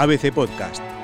[0.00, 0.99] ABC Podcast.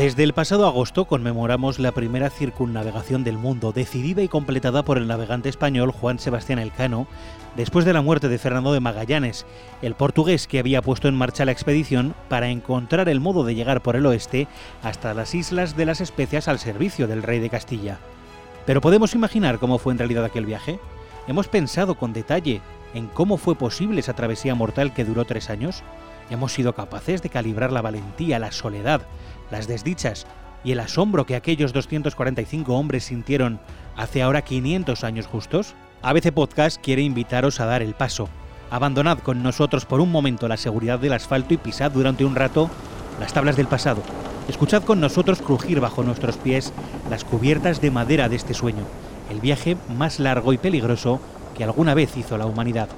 [0.00, 5.06] Desde el pasado agosto conmemoramos la primera circunnavegación del mundo, decidida y completada por el
[5.06, 7.06] navegante español Juan Sebastián Elcano,
[7.54, 9.44] después de la muerte de Fernando de Magallanes,
[9.82, 13.82] el portugués que había puesto en marcha la expedición para encontrar el modo de llegar
[13.82, 14.48] por el oeste
[14.82, 17.98] hasta las islas de las especias al servicio del rey de Castilla.
[18.64, 20.80] Pero podemos imaginar cómo fue en realidad aquel viaje.
[21.26, 22.62] Hemos pensado con detalle
[22.94, 25.82] en cómo fue posible esa travesía mortal que duró tres años.
[26.30, 29.02] Hemos sido capaces de calibrar la valentía, la soledad,
[29.50, 30.26] las desdichas
[30.64, 33.60] y el asombro que aquellos 245 hombres sintieron
[33.96, 35.74] hace ahora 500 años justos?
[36.02, 38.28] ABC Podcast quiere invitaros a dar el paso.
[38.70, 42.70] Abandonad con nosotros por un momento la seguridad del asfalto y pisad durante un rato
[43.18, 44.02] las tablas del pasado.
[44.48, 46.72] Escuchad con nosotros crujir bajo nuestros pies
[47.08, 48.84] las cubiertas de madera de este sueño,
[49.30, 51.20] el viaje más largo y peligroso
[51.56, 52.88] que alguna vez hizo la humanidad.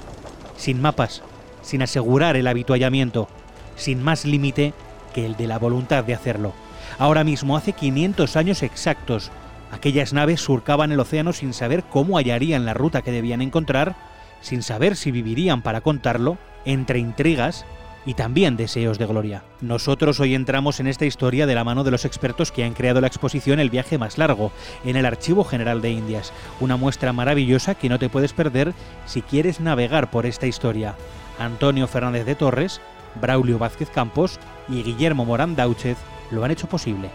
[0.56, 1.22] Sin mapas,
[1.62, 3.28] sin asegurar el habituallamiento,
[3.76, 4.74] sin más límite
[5.12, 6.52] que el de la voluntad de hacerlo.
[6.98, 9.30] Ahora mismo, hace 500 años exactos,
[9.70, 13.94] aquellas naves surcaban el océano sin saber cómo hallarían la ruta que debían encontrar,
[14.40, 17.64] sin saber si vivirían para contarlo, entre intrigas
[18.04, 19.44] y también deseos de gloria.
[19.60, 23.00] Nosotros hoy entramos en esta historia de la mano de los expertos que han creado
[23.00, 24.52] la exposición El viaje más largo,
[24.84, 28.74] en el Archivo General de Indias, una muestra maravillosa que no te puedes perder
[29.06, 30.96] si quieres navegar por esta historia.
[31.38, 32.80] Antonio Fernández de Torres,
[33.20, 35.96] Braulio Vázquez Campos y Guillermo Morán Dauchez
[36.30, 37.10] lo han hecho posible.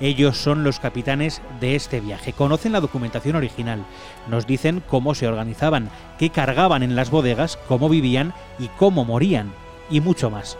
[0.00, 3.84] Ellos son los capitanes de este viaje, conocen la documentación original,
[4.28, 9.52] nos dicen cómo se organizaban, qué cargaban en las bodegas, cómo vivían y cómo morían,
[9.90, 10.56] y mucho más.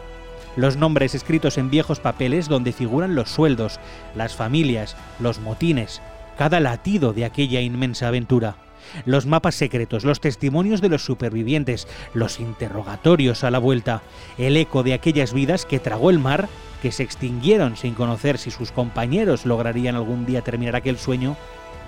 [0.57, 3.81] Los nombres escritos en viejos papeles donde figuran los sueldos,
[4.15, 6.03] las familias, los motines,
[6.37, 8.57] cada latido de aquella inmensa aventura
[9.05, 14.03] los mapas secretos, los testimonios de los supervivientes, los interrogatorios a la vuelta,
[14.39, 16.48] el eco de aquellas vidas que tragó el mar,
[16.83, 21.37] que se extinguieron sin conocer si sus compañeros lograrían algún día terminar aquel sueño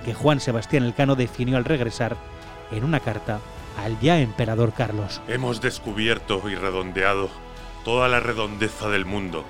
[0.04, 2.16] que Juan Sebastián Elcano definió al regresar
[2.70, 3.40] en una carta
[3.78, 5.20] al ya emperador Carlos.
[5.28, 7.28] Hemos descubierto y redondeado
[7.84, 9.44] toda la redondeza del mundo,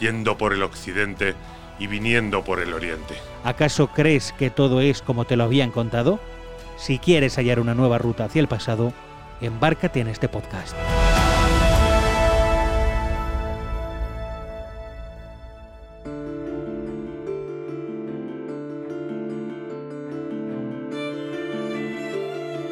[0.00, 1.34] yendo por el occidente
[1.78, 3.14] y viniendo por el oriente.
[3.44, 6.20] ¿Acaso crees que todo es como te lo habían contado?
[6.76, 8.92] Si quieres hallar una nueva ruta hacia el pasado,
[9.40, 10.74] embárcate en este podcast.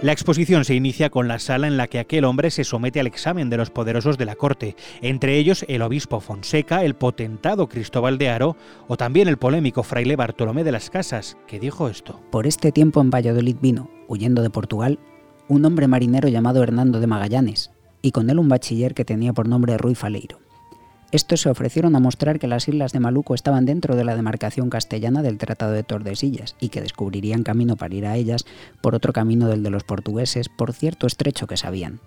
[0.03, 3.07] La exposición se inicia con la sala en la que aquel hombre se somete al
[3.07, 8.17] examen de los poderosos de la corte, entre ellos el obispo Fonseca, el potentado Cristóbal
[8.17, 8.57] de Aro
[8.89, 12.19] o también el polémico fraile Bartolomé de las Casas, que dijo esto.
[12.31, 14.99] Por este tiempo en Valladolid vino, huyendo de Portugal,
[15.49, 19.49] un hombre marinero llamado Hernando de Magallanes, y con él un bachiller que tenía por
[19.49, 20.39] nombre Ruy Faleiro.
[21.13, 24.71] Estos se ofrecieron a mostrar que las islas de Maluco estaban dentro de la demarcación
[24.71, 28.45] castellana del Tratado de Tordesillas y que descubrirían camino para ir a ellas
[28.81, 31.99] por otro camino del de los portugueses por cierto estrecho que sabían.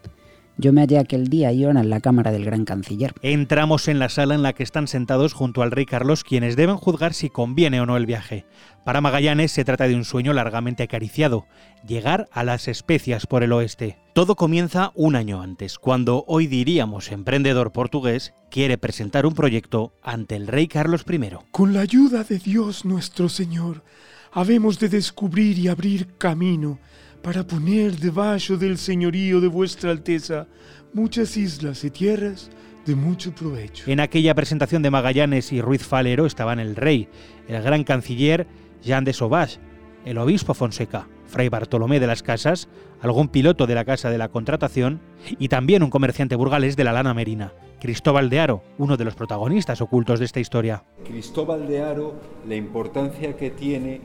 [0.57, 3.13] Yo me hallé aquel día y hora en la cámara del gran canciller.
[3.21, 6.77] Entramos en la sala en la que están sentados junto al rey Carlos quienes deben
[6.77, 8.45] juzgar si conviene o no el viaje.
[8.85, 11.47] Para Magallanes se trata de un sueño largamente acariciado,
[11.87, 13.97] llegar a las especias por el oeste.
[14.13, 20.35] Todo comienza un año antes, cuando hoy diríamos emprendedor portugués quiere presentar un proyecto ante
[20.35, 21.31] el rey Carlos I.
[21.49, 23.83] Con la ayuda de Dios nuestro Señor,
[24.31, 26.77] habemos de descubrir y abrir camino
[27.23, 30.45] para poner debajo del señorío de vuestra Alteza
[30.93, 32.51] muchas islas y tierras
[32.85, 33.89] de mucho provecho.
[33.89, 37.07] En aquella presentación de Magallanes y Ruiz Falero estaban el rey,
[37.47, 38.45] el gran canciller
[38.83, 39.57] Jean de Sauvage,
[40.03, 42.67] el obispo Fonseca, Fray Bartolomé de las Casas,
[43.01, 44.99] algún piloto de la Casa de la Contratación
[45.39, 49.15] y también un comerciante burgalés de la lana merina, Cristóbal de Aro, uno de los
[49.15, 50.83] protagonistas ocultos de esta historia.
[51.05, 52.15] Cristóbal de Aro,
[52.47, 54.01] la importancia que tiene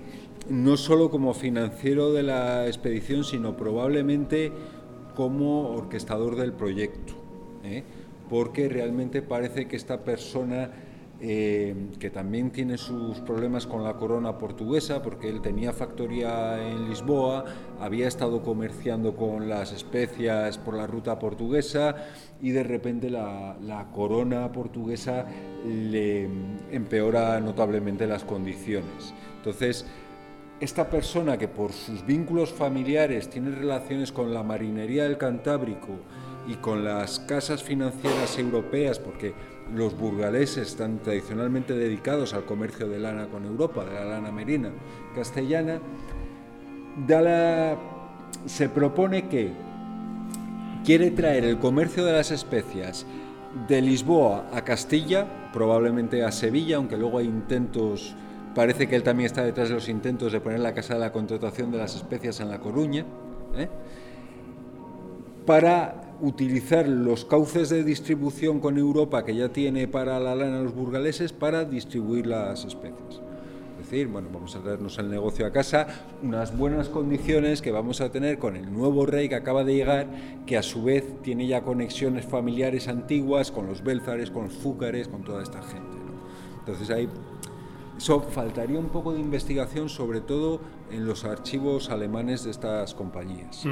[0.48, 4.52] no solo como financiero de la expedición, sino probablemente
[5.14, 7.14] como orquestador del proyecto,
[7.64, 7.82] ¿eh?
[8.30, 10.70] porque realmente parece que esta persona,
[11.20, 16.88] eh, que también tiene sus problemas con la corona portuguesa, porque él tenía factoría en
[16.88, 17.44] Lisboa,
[17.80, 21.96] había estado comerciando con las especias por la ruta portuguesa
[22.40, 25.26] y de repente la, la corona portuguesa
[25.66, 26.28] le
[26.70, 29.12] empeora notablemente las condiciones.
[29.38, 29.84] Entonces,
[30.60, 35.88] esta persona que por sus vínculos familiares tiene relaciones con la marinería del Cantábrico
[36.48, 39.34] y con las casas financieras europeas, porque
[39.74, 44.70] los burgaleses están tradicionalmente dedicados al comercio de lana con Europa, de la lana merina
[45.14, 45.80] castellana,
[48.46, 49.52] se propone que
[50.84, 53.06] quiere traer el comercio de las especias
[53.68, 58.14] de Lisboa a Castilla, probablemente a Sevilla, aunque luego hay intentos,
[58.58, 61.12] parece que él también está detrás de los intentos de poner la Casa de la
[61.12, 63.06] Contratación de las Especias en La Coruña,
[63.56, 63.68] ¿eh?
[65.46, 70.74] para utilizar los cauces de distribución con Europa que ya tiene para la lana los
[70.74, 73.20] burgaleses para distribuir las especies.
[73.78, 75.86] Es decir, bueno, vamos a traernos el negocio a casa,
[76.24, 80.08] unas buenas condiciones que vamos a tener con el nuevo rey que acaba de llegar,
[80.46, 85.06] que a su vez tiene ya conexiones familiares antiguas con los Bélzares, con los Fúcares,
[85.06, 85.96] con toda esta gente.
[86.58, 87.08] Entonces ahí
[87.98, 90.60] eso faltaría un poco de investigación, sobre todo
[90.90, 93.66] en los archivos alemanes de estas compañías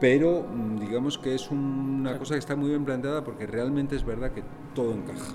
[0.00, 4.04] pero mm, digamos que es una cosa que está muy bien planteada porque realmente es
[4.04, 4.42] verdad que
[4.74, 5.34] todo encaja.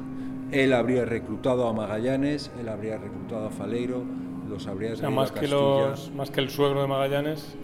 [0.52, 4.04] Él habría reclutado a Magallanes, él habría reclutado a Faleiro,
[4.50, 7.56] los habría o más que los más que el suegro de Magallanes,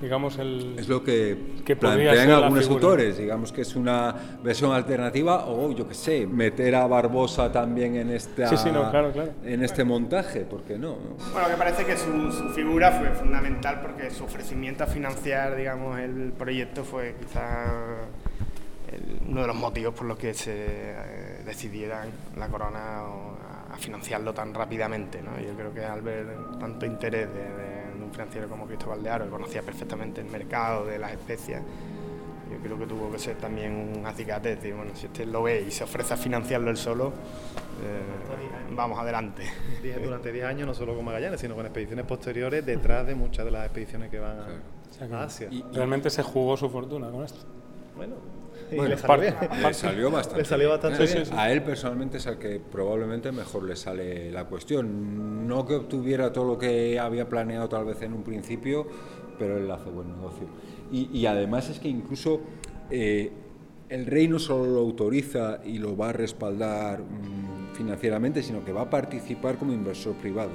[0.00, 1.36] digamos el es lo que,
[1.78, 6.86] plantean algunos autores digamos que es una versión alternativa o yo qué sé meter a
[6.86, 8.50] Barbosa también en esta
[9.44, 10.96] en este montaje ¿por qué no?
[11.32, 16.32] bueno me parece que su, figura fue fundamental porque su ofrecimiento a financiar digamos el
[16.32, 18.06] proyecto fue quizá
[19.26, 24.54] uno de los motivos por los que se eh, decidieran la corona a, financiarlo tan
[24.54, 25.36] rápidamente ¿no?
[25.40, 26.26] yo creo que al ver
[26.60, 27.73] tanto interés de
[28.14, 31.62] financiero como Cristóbal de Aro, que conocía perfectamente el mercado de las especias,
[32.50, 35.64] yo creo que tuvo que ser también un acicate, decir, bueno, si usted lo ve
[35.66, 39.44] y se ofrece a financiarlo él solo, eh, vamos adelante.
[40.02, 43.50] Durante 10 años, no solo con Magallanes, sino con expediciones posteriores, detrás de muchas de
[43.50, 45.48] las expediciones que van a, Asia.
[45.50, 47.40] Y, realmente se jugó su fortuna con esto.
[47.96, 48.14] Bueno,
[48.70, 48.96] le,
[49.74, 51.06] salió, bastante.
[51.06, 51.24] bien.
[51.32, 55.46] A él personalmente es al que probablemente mejor le sale la cuestión.
[55.46, 58.86] No que obtuviera todo lo que había planeado tal vez en un principio,
[59.38, 60.46] pero él hace buen negocio.
[60.92, 62.40] Y, además es que incluso
[62.88, 63.32] eh,
[63.88, 68.72] el rey no solo lo autoriza y lo va a respaldar mm, financieramente, sino que
[68.72, 70.52] va a participar como inversor privado.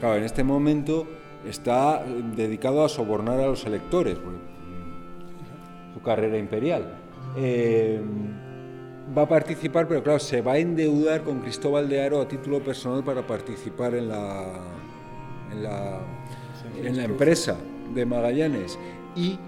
[0.00, 1.06] Claro, en este momento
[1.48, 2.04] está
[2.36, 7.01] dedicado a sobornar a los electores, mm, su carrera imperial.
[7.36, 8.00] Eh,
[9.16, 12.62] va a participar, pero claro, se va a endeudar con Cristóbal de Aro a título
[12.62, 14.44] personal para participar en la,
[15.52, 16.00] en la,
[16.82, 17.56] en la empresa
[17.94, 18.78] de Magallanes.
[19.16, 19.38] Y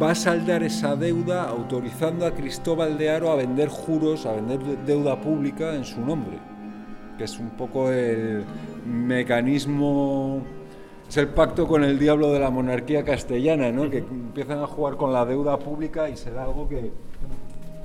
[0.00, 4.60] va a saldar esa deuda autorizando a Cristóbal de Aro a vender juros, a vender
[4.84, 6.38] deuda pública en su nombre,
[7.16, 8.44] que es un poco el
[8.84, 10.42] mecanismo
[11.08, 13.90] es el pacto con el diablo de la monarquía castellana, ¿no?
[13.90, 16.90] que empiezan a jugar con la deuda pública y será algo que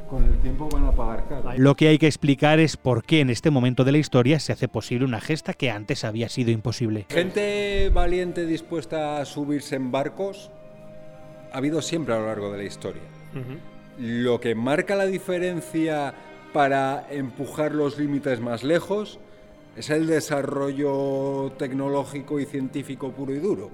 [0.10, 1.52] con el tiempo van a pagar caro.
[1.56, 4.52] Lo que hay que explicar es por qué en este momento de la historia se
[4.52, 7.06] hace posible una gesta que antes había sido imposible.
[7.10, 10.52] Gente valiente dispuesta a subirse en barcos
[11.54, 13.04] ha habido siempre a lo largo de la historia.
[13.98, 16.14] Lo que marca la diferencia
[16.52, 19.20] para empujar los límites más lejos
[19.76, 23.70] es el desarrollo tecnológico y científico puro y duro.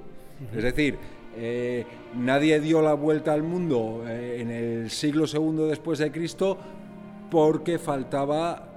[0.55, 0.97] Es decir,
[1.35, 1.85] eh,
[2.15, 6.57] nadie dio la vuelta al mundo eh, en el siglo II después de Cristo
[7.31, 8.76] porque faltaba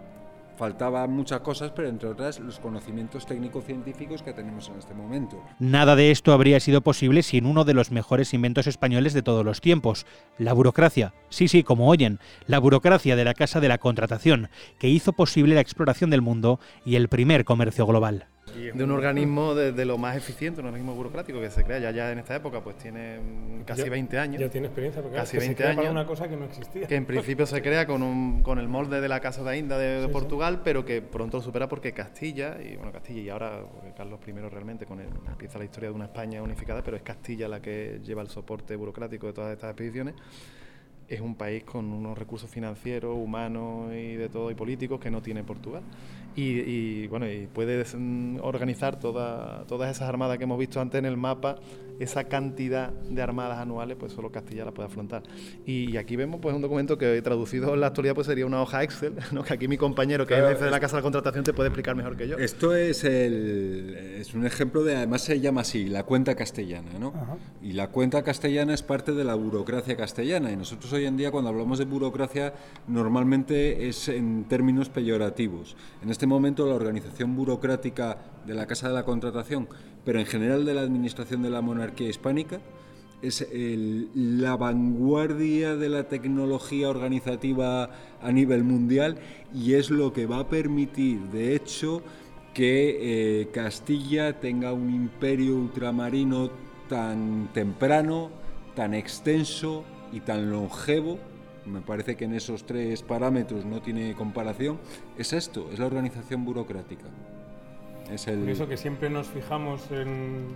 [0.61, 5.43] faltaban muchas cosas, pero entre otras los conocimientos técnico-científicos que tenemos en este momento.
[5.59, 9.43] Nada de esto habría sido posible sin uno de los mejores inventos españoles de todos
[9.43, 10.05] los tiempos,
[10.37, 11.15] la burocracia.
[11.31, 15.55] Sí, sí, como oyen, la burocracia de la Casa de la Contratación, que hizo posible
[15.55, 20.17] la exploración del mundo y el primer comercio global de un organismo de, lo más
[20.17, 23.19] eficiente, un organismo burocrático que se crea ya, ya en esta época, pues tiene
[23.65, 24.41] casi 20 años.
[24.41, 25.91] Ya tiene experiencia, porque casi 20 años.
[25.91, 26.87] una cosa que no existía.
[26.87, 29.79] Que en principio se crea con, un, con el molde de la Casa de Inda
[29.79, 33.63] de, Portugal, pero que pronto lo supera porque Castilla, y bueno, Castilla y ahora
[33.97, 37.49] Carlos I realmente con él, empieza la historia de una España unificada, pero es Castilla
[37.49, 40.15] la que lleva el soporte burocrático de todas estas expediciones
[41.11, 45.21] es un país con unos recursos financieros, humanos y de todo y políticos que no
[45.21, 45.83] tiene Portugal.
[46.37, 47.85] Y, bueno, y puede
[48.41, 51.57] organizar toda, todas esas armadas que hemos visto antes en el mapa,
[52.01, 55.23] esa cantidad de armadas anuales, pues solo Castilla la puede afrontar.
[55.67, 58.83] Y, aquí vemos pues un documento que traducido en la actualidad pues sería una hoja
[58.83, 59.45] Excel, ¿no?
[59.45, 61.69] que aquí mi compañero que es jefe de la Casa de la Contratación te puede
[61.69, 62.39] explicar mejor que yo.
[62.39, 67.13] Esto es, el, es un ejemplo de, además se llama así, la cuenta castellana, ¿no?
[67.63, 71.31] Y la cuenta castellana es parte de la burocracia castellana y nosotros hoy en día
[71.31, 72.55] cuando hablamos de burocracia
[72.89, 75.77] normalmente es en términos peyorativos.
[76.03, 79.69] En este momento la organización burocrática de la Casa de la Contratación,
[80.05, 82.61] pero en general de la Administración de la Monarquía Hispánica,
[83.23, 87.91] es la vanguardia de la tecnología organizativa
[88.23, 89.19] a nivel mundial
[89.55, 92.03] y es lo que va a permitir, de hecho,
[92.55, 96.51] que eh, Castilla tenga un imperio ultramarino
[96.89, 98.31] tan temprano,
[98.75, 101.19] tan extenso y tan longevo
[101.71, 104.79] me parece que en esos tres parámetros no tiene comparación,
[105.17, 107.07] es esto, es la organización burocrática.
[108.11, 108.49] Es el...
[108.49, 110.49] eso que siempre nos fijamos en,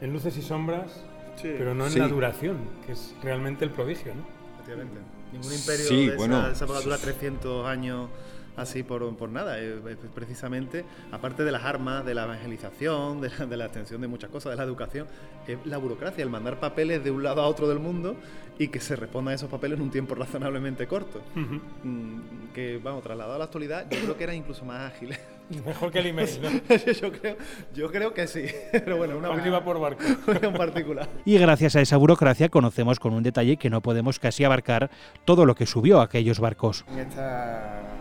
[0.00, 1.04] luces y sombras,
[1.40, 4.22] pero no en la duración, que es realmente el prodigio, ¿no?
[4.54, 5.00] Efectivamente.
[5.32, 8.10] Ningún imperio sí, de bueno, esa, dura 300 años
[8.56, 9.58] así por, por nada.
[9.58, 9.74] Es,
[10.14, 14.30] precisamente, aparte de las armas, de la evangelización, de la, de la, extensión de muchas
[14.30, 15.06] cosas, de la educación,
[15.46, 18.16] es la burocracia, el mandar papeles de un lado a otro del mundo
[18.58, 21.20] y que se respondan esos papeles en un tiempo razonablemente corto.
[21.34, 25.16] Mm, que, vamos, trasladado a la actualidad, yo creo que era incluso más ágil.
[25.66, 26.76] Mejor que el email, ¿no?
[26.92, 27.36] yo, creo,
[27.74, 28.44] yo creo que sí.
[28.72, 30.02] Pero bueno, una Arriba por barco.
[30.40, 31.08] en particular.
[31.24, 34.90] Y gracias a esa burocracia conocemos con un detalle que no podemos casi abarcar
[35.24, 36.84] todo lo que subió a aquellos barcos.
[36.88, 37.91] En esta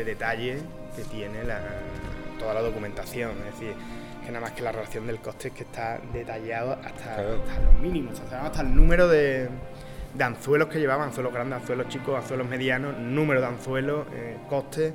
[0.00, 0.58] de detalle
[0.96, 1.60] que tiene la,
[2.38, 3.32] toda la documentación.
[3.46, 3.74] Es decir,
[4.24, 8.62] que nada más que la relación del coste que está detallado hasta, los mínimos, hasta
[8.62, 9.48] el número de,
[10.18, 14.92] anzuelos que llevaban, anzuelos grandes, anzuelos chicos, anzuelos medianos, número de anzuelos, eh, coste.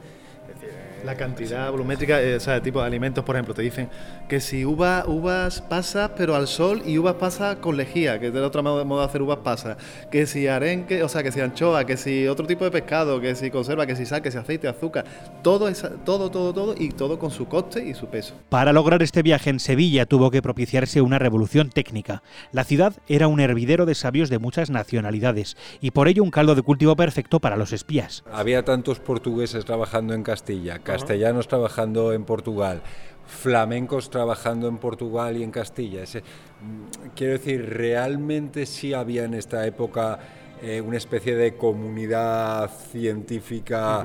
[1.03, 3.89] La cantidad volumétrica, eh, o sea, tipo de alimentos, por ejemplo, te dicen
[4.27, 8.33] que si uva, uvas pasas, pero al sol, y uvas pasas con lejía, que es
[8.33, 9.77] de otra modo, de hacer uvas pasas.
[10.11, 13.35] Que si arenque, o sea, que si anchoa, que si otro tipo de pescado, que
[13.35, 15.05] si conserva, que si sal, que si aceite, azúcar.
[15.43, 15.71] Todo,
[16.03, 18.33] todo, todo, todo, y todo con su coste y su peso.
[18.49, 22.23] Para lograr este viaje en Sevilla tuvo que propiciarse una revolución técnica.
[22.51, 26.55] La ciudad era un hervidero de sabios de muchas nacionalidades, y por ello un caldo
[26.55, 28.23] de cultivo perfecto para los espías.
[28.31, 32.81] Había tantos portugueses trabajando en Castilla, castellanos trabajando en Portugal,
[33.27, 36.03] flamencos trabajando en Portugal y en Castilla.
[36.03, 40.19] Mm, quiero decir, realmente sí había en esta época
[40.61, 44.03] eh, una especie de comunidad científica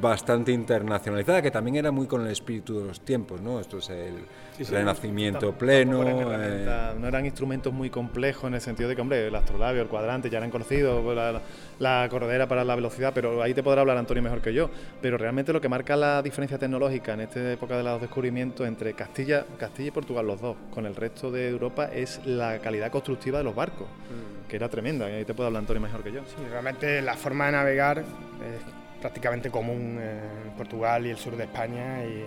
[0.00, 3.60] bastante internacionalizada, que también era muy con el espíritu de los tiempos, ¿no?
[3.60, 4.24] Esto es el
[4.68, 6.02] renacimiento pleno.
[6.06, 6.94] Eh.
[6.98, 10.30] No eran instrumentos muy complejos en el sentido de que, hombre, el astrolabio, el cuadrante
[10.30, 11.40] ya eran conocidos, la,
[11.78, 14.70] la corredera para la velocidad, pero ahí te podrá hablar Antonio mejor que yo.
[15.00, 18.94] Pero realmente lo que marca la diferencia tecnológica en esta época de los descubrimientos entre
[18.94, 23.38] Castilla, Castilla y Portugal, los dos, con el resto de Europa, es la calidad constructiva
[23.38, 23.86] de los barcos.
[23.86, 26.20] Mm que era tremenda, ahí te puede hablar Antonio mejor que yo.
[26.24, 31.44] Sí, realmente la forma de navegar es prácticamente común en Portugal y el sur de
[31.44, 32.24] España y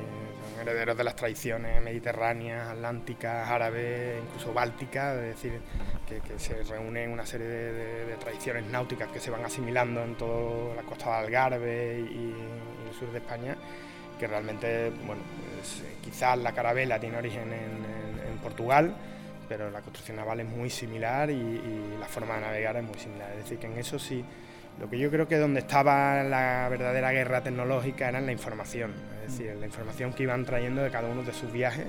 [0.50, 5.62] son herederos de las tradiciones mediterráneas, atlánticas, árabes, incluso bálticas, es decir,
[6.08, 10.84] que, se reúnen una serie de, tradiciones náuticas que se van asimilando en toda la
[10.84, 12.34] costa de Algarve y,
[12.90, 13.56] el sur de España,
[14.20, 15.22] que realmente, bueno,
[16.04, 18.96] quizás la carabela tiene origen en Portugal,
[19.50, 23.32] pero la construcción naval es muy similar y, la forma de navegar es muy similar.
[23.32, 24.24] Es decir, que en eso sí,
[24.80, 28.94] lo que yo creo que donde estaba la verdadera guerra tecnológica era en la información,
[29.26, 31.88] es decir, la información que iban trayendo de cada uno de sus viajes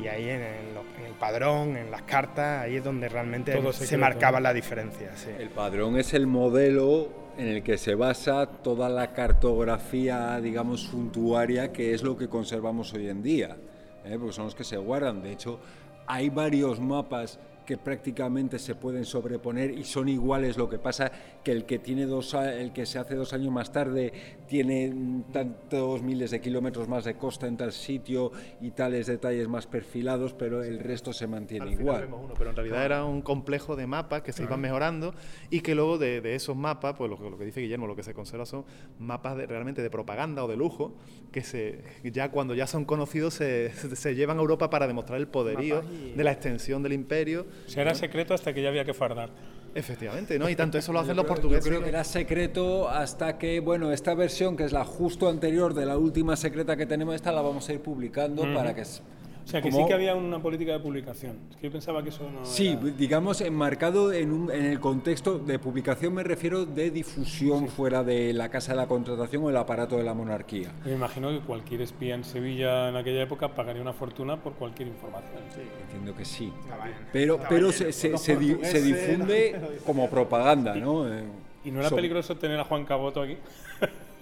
[0.00, 4.52] y ahí en el, padrón, en las cartas, ahí es donde realmente se marcaba la
[4.52, 5.12] diferencia.
[5.38, 11.72] El padrón es el modelo en el que se basa toda la cartografía, digamos, suntuaria,
[11.72, 13.56] que es lo que conservamos hoy en día,
[14.04, 14.16] ¿eh?
[14.18, 15.22] porque son los que se guardan.
[15.22, 15.60] De hecho,
[16.06, 17.38] hay varios mapas
[17.72, 20.58] que prácticamente se pueden sobreponer y son iguales.
[20.58, 21.10] Lo que pasa
[21.42, 24.12] que el que tiene dos, el que se hace dos años más tarde
[24.46, 29.66] tiene tantos miles de kilómetros más de costa en tal sitio y tales detalles más
[29.66, 32.10] perfilados, pero el resto se mantiene igual.
[32.36, 35.14] pero en realidad era un complejo de mapas que se iban mejorando
[35.48, 38.12] y que luego de, esos mapas, pues lo, lo, que dice Guillermo, lo que se
[38.12, 38.66] conserva son
[38.98, 40.94] mapas de, realmente de propaganda o de lujo
[41.32, 45.28] que se ya cuando ya son conocidos se, se llevan a Europa para demostrar el
[45.28, 45.82] poderío
[46.14, 49.30] de la extensión del imperio se era secreto hasta que ya había que fardar.
[49.74, 50.50] Efectivamente, ¿no?
[50.50, 51.64] Y tanto eso lo hacen los portugueses.
[51.64, 55.72] Yo creo que era secreto hasta que, bueno, esta versión, que es la justo anterior
[55.72, 58.84] de la última secreta que tenemos, esta la vamos a ir publicando para que
[59.44, 61.36] o sea, que sí que había una política de publicación.
[61.50, 62.44] Es que yo pensaba que eso no.
[62.44, 68.02] Sí, digamos, enmarcado en, un, en el contexto de publicación, me refiero de difusión fuera
[68.04, 70.72] de la casa de la contratación o el aparato de la monarquía.
[70.84, 74.88] Me imagino que cualquier espía en Sevilla en aquella época pagaría una fortuna por cualquier
[74.88, 75.42] información.
[75.54, 75.62] Sí.
[75.84, 76.52] Entiendo que sí.
[77.12, 81.06] Pero, pero se, se, se, difunde como propaganda, ¿no?
[81.64, 83.36] ¿Y no era peligroso tener a Juan Caboto aquí?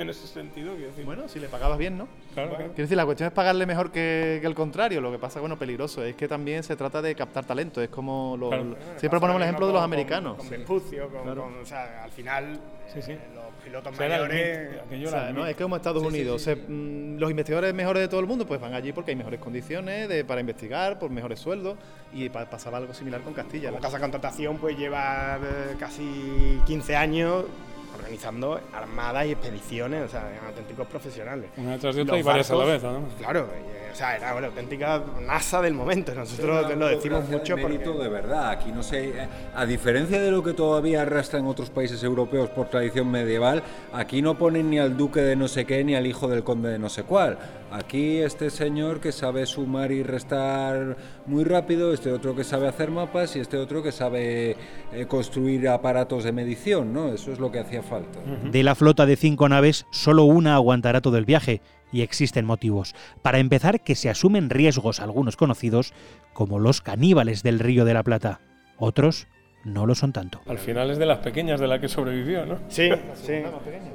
[0.03, 0.73] En ese sentido.
[1.05, 2.09] Bueno, si le pagabas bien, ¿no?
[2.35, 5.01] Claro, Quiero decir, la cuestión es pagarle mejor que, el contrario.
[5.01, 7.83] Lo que pasa, bueno, peligroso, es que también se trata de captar talento.
[7.83, 8.51] Es como lo,
[8.97, 10.37] siempre ponemos el ejemplo de los americanos.
[10.37, 12.61] Con, con, o sea, al final
[12.93, 13.13] sí, sí.
[13.13, 15.35] Eh, los pilotos mayores.
[15.35, 15.47] ¿no?
[15.47, 18.93] Es que como Estados Unidos, los investigadores mejores de todo el mundo pues van allí
[18.93, 21.77] porque hay mejores condiciones de, para investigar, por mejores sueldos
[22.13, 23.71] y pasaba algo similar con Castilla.
[23.71, 27.45] La casa de contratación pues lleva eh, casi 15 años
[27.95, 31.51] organizando armadas y expediciones, o sea, auténticos profesionales.
[31.57, 33.03] Una detrás de otra y varias a la vez, ¿no?
[33.19, 33.49] Claro,
[33.93, 36.15] o sea, era una auténtica NASA del momento.
[36.15, 37.79] Nosotros lo decimos mucho porque...
[37.79, 38.51] de verdad.
[38.51, 39.13] Aquí no sé,
[39.55, 44.23] a diferencia de lo que todavía arrastra en otros países europeos por tradición medieval, aquí
[44.23, 46.79] no ponen ni al duque de no sé qué ni al hijo del conde de
[46.79, 47.39] no sé cuál.
[47.73, 52.91] Aquí este señor que sabe sumar y restar muy rápido, este otro que sabe hacer
[52.91, 54.57] mapas y este otro que sabe
[54.93, 57.13] eh, construir aparatos de medición, ¿no?
[57.13, 58.19] Eso es lo que hacía falta.
[58.51, 61.61] De la flota de cinco naves, solo una aguantará todo el viaje
[61.93, 62.95] y existen motivos.
[63.23, 65.93] Para empezar, que se asumen riesgos, algunos conocidos,
[66.33, 68.41] como los caníbales del Río de la Plata.
[68.79, 69.27] Otros
[69.65, 70.41] no lo son tanto.
[70.47, 72.59] Al final es de las pequeñas de la que sobrevivió, ¿no?
[72.69, 73.43] Sí, sí.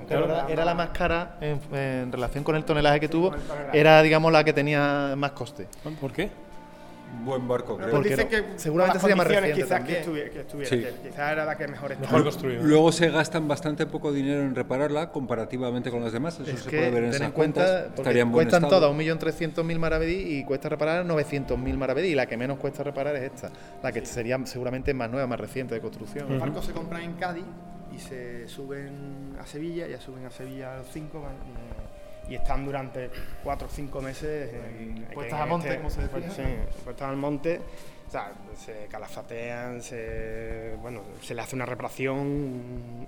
[0.10, 3.32] Era, la más cara en, en, relación con el tonelaje que tuvo,
[3.74, 5.68] era, digamos, la que tenía más coste.
[6.00, 6.30] ¿Por qué?
[7.24, 7.92] Buen barco, creo.
[7.92, 11.58] Porque dicen que seguramente sería más reciente quizás que estuviera, que estuviera quizás era la
[11.58, 12.24] que mejor estaba.
[12.24, 12.62] construida.
[12.62, 16.40] Luego se gastan bastante poco dinero en repararla comparativamente con las demás.
[16.40, 18.26] Eso se puede ver en esas cuenta, cuentas.
[18.32, 22.10] Cuestan todas 1.300.000 maravedí y cuesta reparar 900.000 maravedí.
[22.10, 23.50] Y la que menos cuesta reparar es esta,
[23.82, 26.30] la que sería seguramente más nueva, más reciente de construcción.
[26.30, 27.46] Los barcos se compran en Cádiz
[27.96, 33.12] y se suben a Sevilla, ya suben a Sevilla a los 5 y están durante
[33.44, 36.32] cuatro o cinco meses en, puestas al monte, como se decía.
[36.32, 36.44] Sí,
[36.84, 37.62] puestas al monte.
[38.08, 43.08] O sea, se calafatean, se, bueno, se le hace una reparación,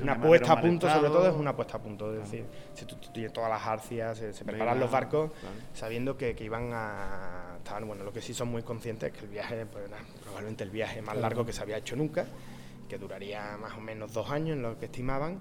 [0.00, 2.12] una puesta a punto, sobre todo es una puesta a punto.
[2.14, 5.30] Es decir, se sustituyen todas las arcias, se, preparan los barcos
[5.74, 7.84] sabiendo que, que, iban a estar.
[7.84, 9.84] Bueno, lo que sí son muy conscientes es que el viaje, pues,
[10.22, 12.24] probablemente el viaje más largo que se había hecho nunca,
[12.88, 15.38] que duraría más o menos dos años, en lo que estimaban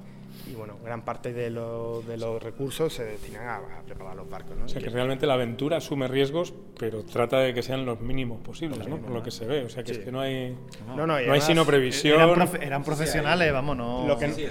[0.50, 4.58] y bueno, gran parte de, de los recursos se destinan a, preparar los barcos.
[4.58, 4.66] ¿no?
[4.66, 8.42] O sea que realmente la aventura asume riesgos, pero trata de que sean los mínimos
[8.42, 8.98] posibles, ¿no?
[8.98, 9.64] Por lo que se ve.
[9.64, 10.58] O sea que es que no hay,
[10.96, 12.20] no, no, hay sino previsión.
[12.62, 14.08] Eran, profesionales, vamos, no.
[14.08, 14.50] Lo que,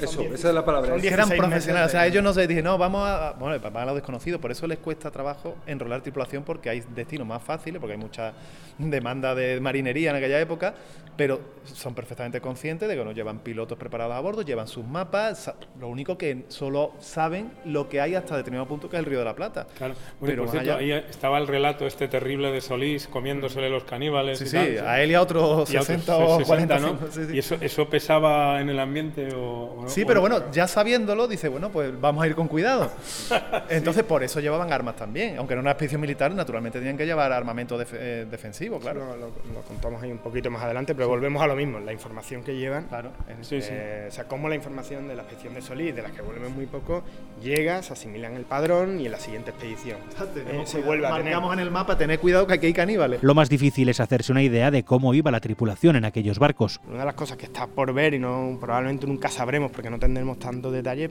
[0.00, 0.98] eso, esa es la palabra.
[0.98, 1.88] Son eran profesionales.
[1.88, 3.32] O sea, ellos no se dicen, no, vamos a.
[3.38, 4.40] Bueno, van a los desconocidos.
[4.40, 8.32] Por eso les cuesta trabajo enrolar tripulación, porque hay destinos más fáciles, porque hay mucha
[8.78, 10.74] demanda de marinería en aquella época,
[11.16, 15.52] pero son perfectamente conscientes de que no llevan pilotos preparados a bordo, llevan sus mapas.
[15.80, 19.18] Lo único que solo saben lo que hay hasta determinado punto, que es el Río
[19.18, 19.66] de la Plata.
[19.76, 19.94] Claro.
[20.20, 24.38] pero por cierto, ahí estaba el relato este terrible de Solís comiéndosele los caníbales.
[24.38, 26.98] Sí, sí, a él y a otros 60 o 40, ¿no?
[27.32, 31.70] ¿Y eso, eso pesaba en el ambiente o Sí, pero bueno, ya sabiéndolo, dice, bueno,
[31.70, 32.90] pues vamos a ir con cuidado.
[33.68, 35.38] Entonces, por eso llevaban armas también.
[35.38, 39.16] Aunque era una expedición militar, naturalmente tenían que llevar armamento eh, defensivo, claro.
[39.16, 39.30] Lo,
[39.62, 42.84] contamos ahí un poquito más adelante, pero volvemos a lo mismo, la información que llevan.
[42.84, 43.10] Claro.
[43.42, 43.70] sí, sí.
[43.72, 46.54] Eh, o sea, cómo la información de la expedición de Solís, de la que vuelven
[46.54, 47.02] muy poco,
[47.42, 49.98] llega, se asimila en el padrón y en la siguiente expedición
[50.36, 51.34] eh, se vuelve a tener.
[51.34, 53.22] en el mapa, tener cuidado que aquí hay caníbales.
[53.22, 56.80] Lo más difícil es hacerse una idea de cómo iba la tripulación en aquellos barcos.
[56.88, 60.00] Una de las cosas que está por ver y no probablemente nunca sabremos porque no
[60.00, 61.08] tendremos tanto detalle,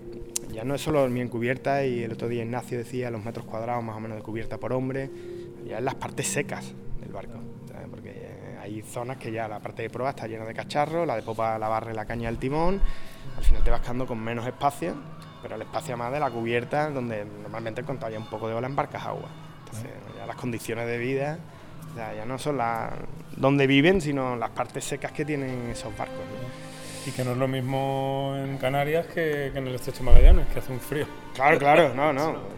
[0.52, 3.82] ya no es solo mi encubierta y el otro día Ignacio decía los metros cuadrados
[3.82, 5.10] más o menos de cubierta por hombre,
[5.66, 7.40] ya en las partes secas del barco,
[7.90, 8.28] porque
[8.60, 11.58] hay zonas que ya la parte de proa está llena de cacharros, la de popa
[11.58, 12.82] la barre la caña del timón,
[13.38, 14.96] al final te vas quedando con menos espacio,
[15.42, 19.06] pero el espacio más de la cubierta, donde normalmente contaría un poco de ola embarcas
[19.06, 19.30] agua.
[19.60, 21.40] Entonces, ya las condiciones de vida
[21.96, 22.92] ya, no son las
[23.38, 26.26] donde viven, sino las partes secas que tienen esos barcos.
[27.08, 30.74] Y que no es lo mismo en Canarias que, en el estrecho Magallanes, que hace
[30.74, 31.06] un frío.
[31.34, 32.58] Claro, claro, no, no.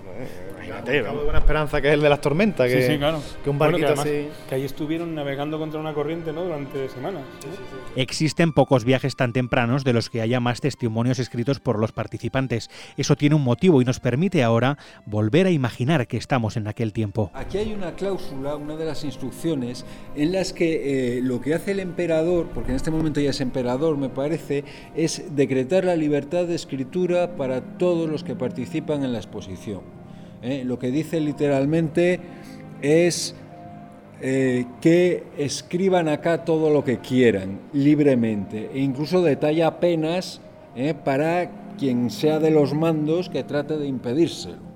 [0.70, 1.02] Imagínate.
[1.02, 2.68] una esperanza que es el de las tormentas.
[2.68, 3.22] Que, sí, sí, claro.
[3.44, 4.30] Que un barquito así.
[4.48, 6.44] Que ahí estuvieron navegando contra una corriente, ¿no?
[6.44, 7.24] Durante semanas.
[7.96, 12.70] Existen pocos viajes tan tempranos de los que haya más testimonios escritos por los participantes.
[12.98, 16.94] Eso tiene un motivo y nos permite ahora volver a imaginar que estamos en aquel
[16.94, 17.32] tiempo.
[17.34, 19.86] Aquí hay una cláusula, una de las instrucciones,
[20.16, 23.42] en las que eh, lo que hace el emperador, porque en este momento ya es
[23.42, 24.39] emperador, me parece,
[24.96, 29.82] es decretar la libertad de escritura para todos los que participan en la exposición.
[30.42, 30.64] ¿eh?
[30.66, 32.20] Lo que dice literalmente
[32.82, 33.36] es
[34.22, 40.42] eh, que escriban acá todo lo que quieran, libremente, e incluso detalla penas
[40.76, 40.94] ¿eh?
[40.94, 44.69] para quien sea de los mandos que trate de impedírselo.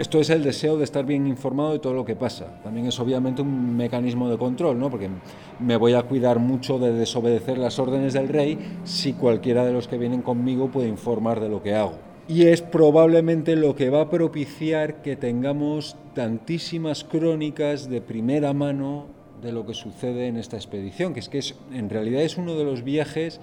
[0.00, 2.58] Esto es el deseo de estar bien informado de todo lo que pasa.
[2.62, 4.88] También es obviamente un mecanismo de control, ¿no?
[4.88, 5.10] porque
[5.58, 9.88] me voy a cuidar mucho de desobedecer las órdenes del rey si cualquiera de los
[9.88, 11.98] que vienen conmigo puede informar de lo que hago.
[12.28, 19.04] y es probablemente lo que va a propiciar que tengamos tantísimas crónicas de primera mano
[19.42, 22.54] de lo que sucede en esta expedición, que es que es, en realidad es uno
[22.54, 23.38] de los viajes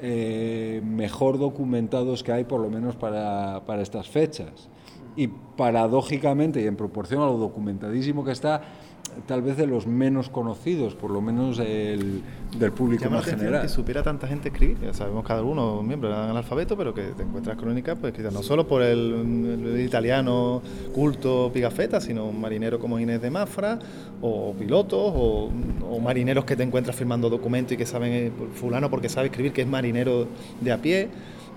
[0.00, 4.68] eh, mejor documentados que hay, por lo menos para, para estas fechas.
[5.16, 8.62] Y paradójicamente, y en proporción a lo documentadísimo que está,
[9.26, 12.22] tal vez de los menos conocidos, por lo menos del
[12.76, 13.62] público más general.
[13.62, 17.22] Que supiera tanta gente escribir, ya sabemos cada uno miembro del alfabeto, pero que te
[17.22, 20.62] encuentras crónicas pues no solo por el, italiano
[20.94, 23.78] culto Pigafetta, sino un marinero como Inés de Mafra,
[24.20, 25.50] o pilotos, o,
[25.90, 29.52] o marineros que te encuentras firmando documentos y que saben, eh, fulano porque sabe escribir,
[29.52, 30.26] que es marinero
[30.60, 31.08] de a pie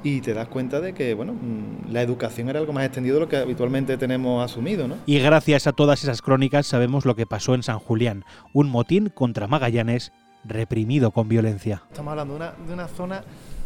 [0.04, 3.22] y te das cuenta de que bueno, mm, la educación era algo más extendido de
[3.22, 4.88] lo que habitualmente tenemos asumido.
[4.88, 4.96] ¿no?
[5.06, 9.10] Y gracias a todas esas crónicas sabemos lo que pasó en San Julián, un motín
[9.10, 10.12] contra Magallanes
[10.46, 11.84] reprimido con violencia.
[11.90, 13.24] Estamos hablando de una, de una zona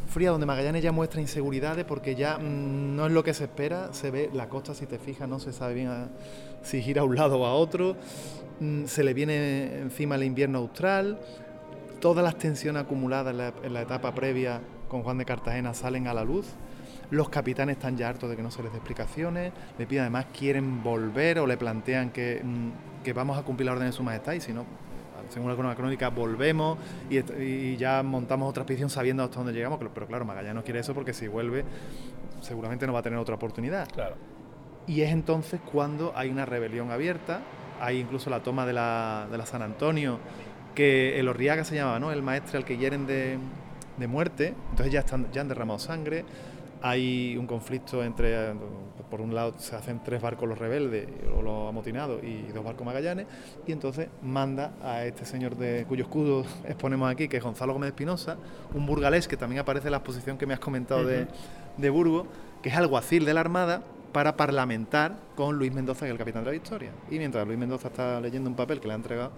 [0.07, 3.93] fría donde Magallanes ya muestra inseguridades porque ya mm, no es lo que se espera,
[3.93, 5.89] se ve la costa si te fijas no se sabe bien
[6.63, 7.95] si gira a un lado o a otro,
[8.59, 11.19] mm, se le viene encima el invierno austral,
[11.99, 14.61] todas las tensiones acumuladas en la etapa previa
[14.93, 16.45] con Juan de Cartagena salen a la luz.
[17.09, 20.27] Los capitanes están ya hartos de que no se les dé explicaciones, le piden además
[20.37, 24.03] quieren volver o le plantean que, mm, que vamos a cumplir la orden de su
[24.03, 24.65] majestad y si no,
[25.29, 26.77] según la crónica, volvemos
[27.09, 30.93] y, ya montamos otra expedición sabiendo hasta dónde llegamos, pero claro, Magallanes no quiere eso
[30.93, 31.65] porque si vuelve
[32.41, 33.89] seguramente no va a tener otra oportunidad.
[33.89, 34.15] Claro.
[34.85, 37.41] Y es entonces cuando hay una rebelión abierta,
[37.81, 40.19] hay incluso la toma de la, de la San Antonio,
[40.75, 42.11] que el Orriaga se llamaba, ¿no?
[42.11, 43.37] El maestre al que hieren de,
[43.97, 46.25] de muerte, entonces ya, están, ya han derramado sangre,
[46.81, 48.53] hay un conflicto entre,
[49.09, 52.85] por un lado se hacen tres barcos los rebeldes o los amotinados y dos barcos
[52.85, 53.25] magallanes,
[53.65, 57.89] y entonces manda a este señor de cuyo escudo exponemos aquí, que es Gonzalo Gómez
[57.89, 58.37] Espinosa,
[58.73, 61.27] un burgalés que también aparece en la exposición que me has comentado de,
[61.77, 62.27] de Burgos,
[62.61, 63.81] que es alguacil de la Armada,
[64.13, 66.91] para parlamentar con Luis Mendoza, que es el capitán de la Victoria.
[67.09, 69.31] Y mientras Luis Mendoza está leyendo un papel que le ha entregado,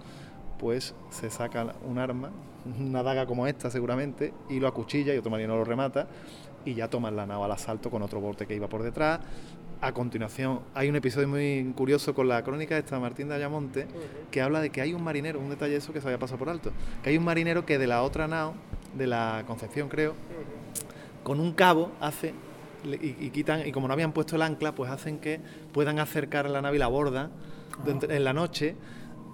[0.58, 2.30] pues se saca un arma,
[2.78, 6.06] una daga como esta seguramente, y lo acuchilla y otro marino lo remata
[6.64, 9.20] y ya toman la nave al asalto con otro bote que iba por detrás.
[9.80, 13.86] A continuación, hay un episodio muy curioso con la crónica de esta Martín de Ayamonte
[14.30, 16.48] que habla de que hay un marinero, un detalle eso que se había pasado por
[16.48, 18.54] alto, que hay un marinero que de la otra nao,
[18.96, 20.14] de la Concepción creo,
[21.22, 22.34] con un cabo hace
[22.84, 25.40] y, quitan y como no habían puesto el ancla, pues hacen que
[25.72, 27.30] puedan acercar la nave y la borda
[27.86, 28.76] en la noche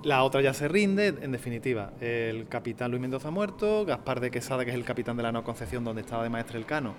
[0.04, 4.64] la otra ya se rinde, en definitiva, el capitán Luis Mendoza muerto, Gaspar de Quesada,
[4.64, 6.94] que es el capitán de la No Concepción, donde estaba de maestre el cano,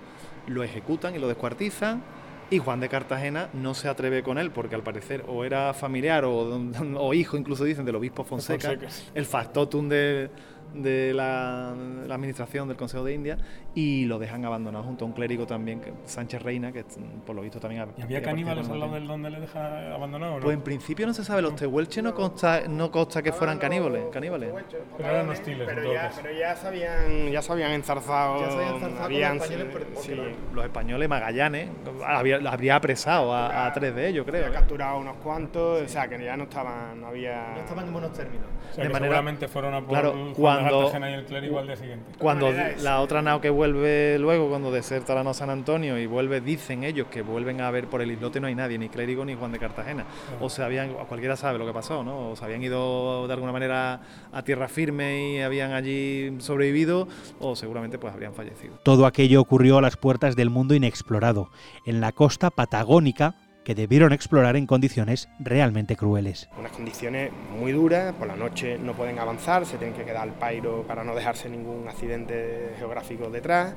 [0.47, 2.03] lo ejecutan y lo descuartizan.
[2.49, 6.23] Y Juan de Cartagena no se atreve con él porque al parecer o era familiar
[6.25, 8.75] o, hijo, incluso dicen, del obispo Fonseca,
[9.15, 10.29] el factotum de,
[10.73, 11.71] de la,
[12.13, 13.37] administración del Consejo de India
[13.75, 16.85] y lo dejan abandonado junto a un clérigo también, Sánchez Reina, que
[17.25, 17.87] por lo visto también...
[17.97, 20.39] ¿Y había caníbales al lado del donde le deja abandonado?
[20.39, 24.05] Pues en principio no se sabe, los tehuelches no consta, no consta que fueran caníbales.
[24.11, 24.53] caníbales.
[24.97, 25.67] Pero eran hostiles.
[25.67, 28.41] Pero, ya, pero ya, se habían, ya se habían enzarzado.
[28.41, 31.69] Ya se habían enzarzado los españoles, los, españoles Magallanes,
[32.05, 34.45] había, habría apresado a, tres de ellos, creo.
[34.45, 34.59] Había ¿eh?
[34.59, 37.53] capturado unos cuantos, o sea, que ya no estaban, no había...
[37.55, 38.47] No estaban en buenos términos.
[38.71, 41.75] O sea, de manera, seguramente fueron a por claro, cuando, y el clérigo al día
[41.75, 42.05] siguiente.
[42.17, 46.41] Cuando la otra nao que vuelve luego, cuando deserta la nao San Antonio y vuelve,
[46.41, 49.35] dicen ellos que vuelven a ver por el islote no hay nadie, ni clérigo ni
[49.35, 50.05] Juan de Cartagena.
[50.39, 52.31] O se habían, cualquiera sabe lo que pasó, ¿no?
[52.31, 57.07] O se habían ido de alguna manera a tierra firme y habían allí sobrevivido,
[57.39, 58.75] o seguramente pues habrían fallecido.
[58.83, 61.49] Todo aquello ocurrió a las puertas del mundo inexplorado,
[61.85, 66.49] en la costa patagónica que debieron explorar en condiciones realmente crueles.
[66.57, 70.33] Unas condiciones muy duras, por la noche no pueden avanzar, se tienen que quedar al
[70.33, 73.73] pairo para no dejarse ningún accidente geográfico detrás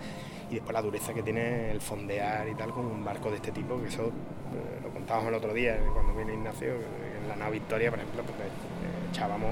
[0.50, 3.52] y después la dureza que tiene el fondear y tal con un barco de este
[3.52, 7.52] tipo, que eso eh, lo contábamos el otro día cuando viene Ignacio, en la nave
[7.52, 9.50] Victoria, por ejemplo, pues, eh, echábamos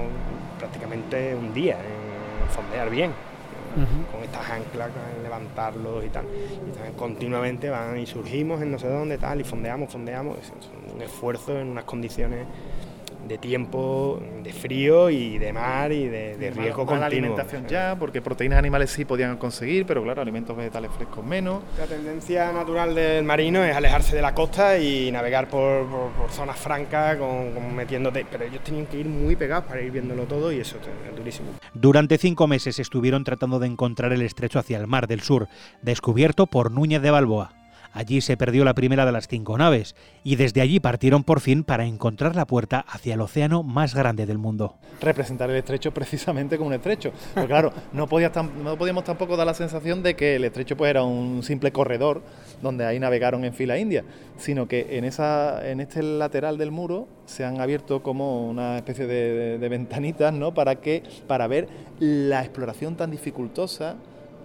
[0.57, 3.11] prácticamente un día en fondear bien
[4.11, 4.89] con estas anclas,
[5.21, 6.25] levantarlos y tal.
[6.25, 10.37] Y continuamente van y surgimos en no sé dónde, tal, y fondeamos, fondeamos.
[10.37, 10.51] Es
[10.93, 12.47] un esfuerzo en unas condiciones
[13.27, 17.05] de tiempo, de frío y de mar y de, riesgo continuo.
[17.05, 21.63] alimentación ya, porque proteínas animales sí podían conseguir, pero claro, alimentos vegetales frescos menos.
[21.77, 25.85] La tendencia natural del marino es alejarse de la costa y navegar por,
[26.29, 30.51] zonas francas, con, metiéndote, pero ellos tenían que ir muy pegados para ir viéndolo todo
[30.51, 31.49] y eso es durísimo.
[31.73, 35.47] Durante cinco meses estuvieron tratando de encontrar el estrecho hacia el mar del sur,
[35.81, 37.64] descubierto por Núñez de Balboa.
[37.95, 41.63] Allí se perdió la primera de las cinco naves y desde allí partieron por fin
[41.63, 44.75] para encontrar la puerta hacia el océano más grande del mundo.
[44.99, 47.13] Representar el estrecho precisamente como un estrecho.
[47.47, 51.71] Claro, no, podíamos tampoco dar la sensación de que el estrecho pues, era un simple
[51.71, 52.21] corredor
[52.61, 54.03] donde ahí navegaron en fila india,
[54.37, 59.07] sino que en, esa, en este lateral del muro se han abierto como una especie
[59.07, 60.53] de, de ventanitas ¿no?
[60.53, 63.95] para, que, para ver la exploración tan dificultosa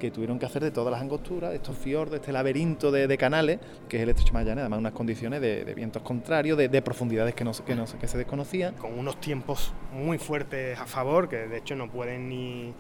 [0.00, 3.60] que tuvieron que hacer de todas las angosturas, de estos fiordos, este laberinto de, canales,
[3.88, 7.52] que es el estrecho Magallanes, además unas condiciones de, vientos contrarios, de, profundidades que, no,
[7.54, 8.74] se desconocían.
[8.74, 12.74] Con unos tiempos muy fuertes a favor, que de hecho no pueden ni,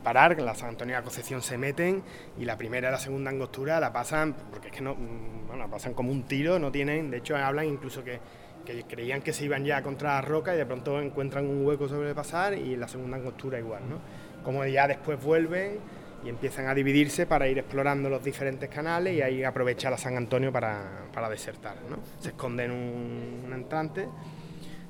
[0.00, 2.02] parar, la San Antonio de la Concepción se meten
[2.38, 5.70] y la primera y la segunda angostura la pasan, porque es que no, mm, bueno,
[5.70, 8.20] pasan como un tiro, no tienen, de hecho hablan incluso que
[8.66, 11.88] que creían que se iban ya contra la roca y de pronto encuentran un hueco
[11.88, 13.98] sobre pasar y la segunda angostura igual, ¿no?
[14.44, 15.78] Como ya después vuelven
[16.24, 20.16] y empiezan a dividirse para ir explorando los diferentes canales y ahí aprovecha la San
[20.16, 21.76] Antonio para, para desertar.
[21.88, 21.98] ¿no?
[22.20, 24.08] Se esconden un, un entrante,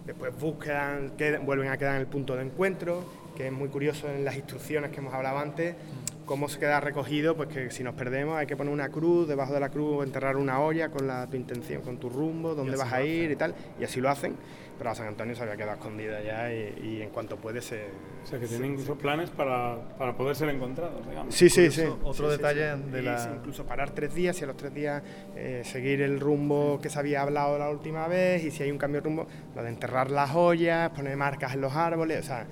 [0.07, 1.13] después buscan,
[1.45, 3.05] vuelven a quedar en el punto de encuentro,
[3.37, 5.77] que es muy curioso en las instrucciones que hemos hablado antes,
[6.25, 9.53] cómo se queda recogido, pues que si nos perdemos hay que poner una cruz, debajo
[9.53, 12.93] de la cruz enterrar una olla con la, tu intención, con tu rumbo, dónde vas
[12.93, 14.35] a ir y tal, y así lo hacen
[14.79, 17.87] pero a San Antonio se había quedado escondida ya y, en cuanto puede se...
[18.23, 21.35] O sea, que tienen incluso planes para, para, poder ser encontrados, digamos.
[21.35, 21.83] Sí, sí, sí.
[22.05, 23.33] Otro detalle de la...
[23.37, 25.03] incluso parar tres días y a los tres días
[25.35, 28.79] eh, seguir el rumbo que se había hablado la última vez y si hay un
[28.79, 32.47] cambio de rumbo, lo de enterrar las joyas, poner marcas en los árboles, o sea...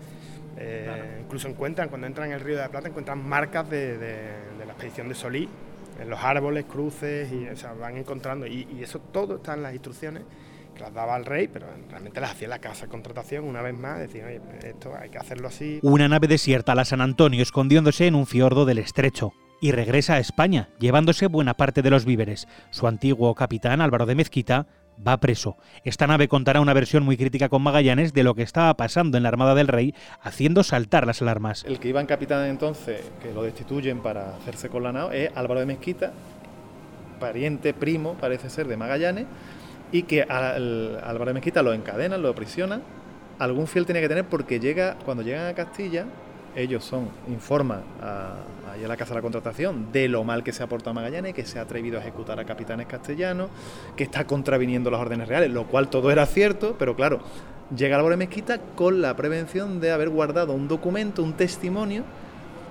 [0.59, 4.65] Eh, incluso encuentran, cuando entran en el Río de la Plata, encuentran marcas de, de,
[4.65, 5.47] la expedición de Solí,
[6.01, 9.63] en los árboles, cruces, y o sea, van encontrando, y, y eso todo está en
[9.63, 10.23] las instrucciones
[10.79, 13.99] las daba al rey, pero realmente las hacía la casa de contratación una vez más,
[13.99, 15.79] decía, oye, esto hay que hacerlo así.
[15.83, 19.33] Una nave desierta, la San Antonio, escondiéndose en un fiordo del estrecho.
[19.59, 22.47] Y regresa a España, llevándose buena parte de los víveres.
[22.71, 24.67] Su antiguo capitán, Álvaro de Mezquita,
[25.07, 25.57] va preso.
[25.85, 29.23] Esta nave contará una versión muy crítica con Magallanes de lo que estaba pasando en
[29.23, 31.65] la Armada del Rey, haciendo saltar las alarmas.
[31.65, 35.37] El que iba en capitán entonces, que lo destituyen para hacerse con la nave, es
[35.37, 36.13] Álvaro de Mezquita,
[37.19, 39.27] pariente primo, parece ser, de Magallanes,
[39.93, 42.83] y que al, Álvaro de Mezquita lo encadenan, lo aprisionan.
[43.39, 46.07] Algún fiel tiene que tener porque llega, cuando llegan a Castilla,
[46.55, 48.37] ellos son, informan a,
[48.73, 51.45] a la Casa de la Contratación de lo mal que se ha portado Magallanes, que
[51.45, 53.51] se ha atrevido a ejecutar a capitanes castellanos,
[53.97, 57.21] que está contraviniendo las órdenes reales, lo cual todo era cierto, pero claro,
[57.75, 62.05] llega Álvaro de Mezquita con la prevención de haber guardado un documento, un testimonio,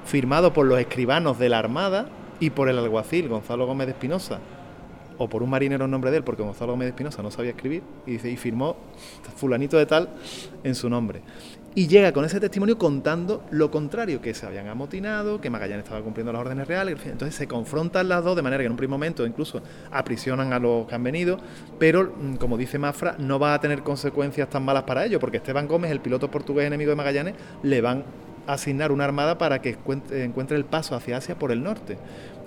[0.05, 2.07] firmado por los escribanos de la Armada
[2.39, 4.39] y por el alguacil Gonzalo Gómez de Espinosa,
[5.17, 7.83] o por un marinero en nombre de él, porque Gonzalo Gómez Espinosa no sabía escribir,
[8.05, 8.75] y dice, y firmó
[9.35, 10.09] fulanito de tal
[10.63, 11.21] en su nombre.
[11.77, 16.01] Y llega con ese testimonio contando lo contrario, que se habían amotinado, que Magallanes estaba
[16.01, 18.91] cumpliendo las órdenes reales, entonces se confrontan las dos de manera que en un primer
[18.91, 21.37] momento incluso aprisionan a los que han venido,
[21.77, 25.37] pero mm, como dice Mafra, no va a tener consecuencias tan malas para ellos, porque
[25.37, 28.05] Esteban Gómez, el piloto portugués enemigo de Magallanes, le van
[28.47, 29.77] a asignar una armada para que
[30.11, 31.97] encuentre el paso hacia Asia por el norte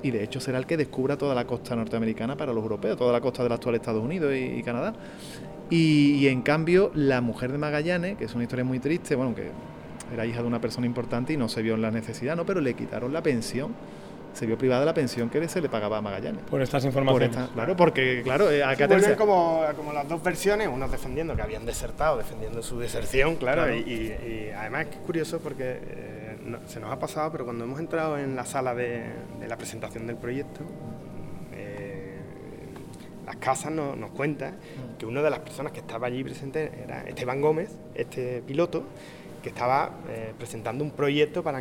[0.03, 3.13] y de hecho será el que descubra toda la costa norteamericana para los europeos, toda
[3.13, 4.95] la costa del actual Estados Unidos y, Canadá.
[5.71, 9.51] Y, en cambio, la mujer de Magallanes, que es una historia muy triste, bueno, que
[10.13, 12.47] era hija de una persona importante y no se vio en la necesidad, ¿no?
[12.47, 13.75] Pero le quitaron la pensión
[14.39, 16.43] se vio privada la pensión que se le pagaba a Magallanes.
[16.45, 17.37] Por estas informaciones.
[17.53, 22.19] claro, porque, claro, eh, acá como, como las dos versiones, unos defendiendo que habían desertado,
[22.19, 26.28] defendiendo su deserción, claro, Y, además es curioso porque eh,
[26.67, 29.05] se nos ha pasado, pero cuando hemos entrado en la sala de,
[29.47, 30.61] la presentación del proyecto,
[31.55, 32.17] eh,
[33.27, 34.57] las casas nos cuentan
[34.99, 38.85] que una de las personas que estaba allí presente era Esteban Gómez, este piloto,
[39.43, 39.91] que estaba
[40.37, 41.61] presentando un proyecto para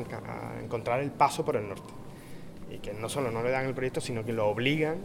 [0.63, 1.93] encontrar el paso por el norte.
[2.69, 4.97] Y que no solo no le dan el proyecto, sino que lo obligan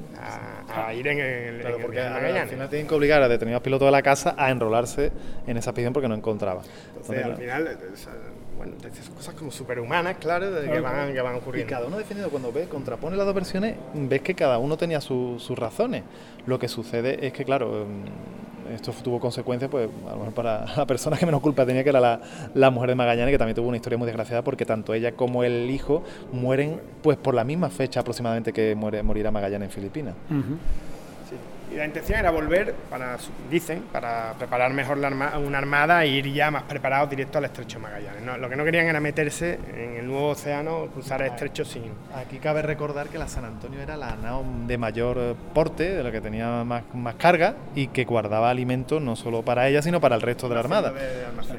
[0.68, 3.92] a, ir en el, claro, porque al final tienen que obligar a determinados pilotos de
[3.92, 5.12] la casa a enrolarse
[5.47, 6.62] en esa expedición porque no encontraba.
[6.88, 7.77] Entonces, al final, eh,
[8.62, 11.68] bueno, son cosas como superhumanas, claro, de que, van, que van ocurriendo.
[11.68, 15.01] Y cada uno defendido, cuando ves, contrapone las dos versiones, ves que cada uno tenía
[15.01, 16.05] sus razones.
[16.46, 17.87] Lo que sucede es que, claro,
[18.72, 21.90] esto tuvo consecuencias, pues a lo mejor para la persona que menos culpa tenía, que
[21.90, 22.20] era la,
[22.55, 25.42] la, mujer de Magallanes, que también tuvo una historia muy desgraciada porque tanto ella como
[25.42, 30.14] el hijo mueren pues por la misma fecha aproximadamente que muere, morirá Magallanes en Filipinas.
[31.72, 33.16] Y la intención era volver, para,
[33.50, 35.08] dicen, para preparar mejor la
[35.38, 38.22] una armada e ir ya más preparados directo al estrecho Magallanes.
[38.38, 41.85] lo que no querían era meterse en el nuevo océano, cruzar el estrecho sin.
[42.14, 46.12] Aquí cabe recordar que la San Antonio era la nao de mayor porte, de la
[46.12, 50.16] que tenía más, más carga y que guardaba alimentos no solo para ella, sino para
[50.16, 50.92] el resto de la armada.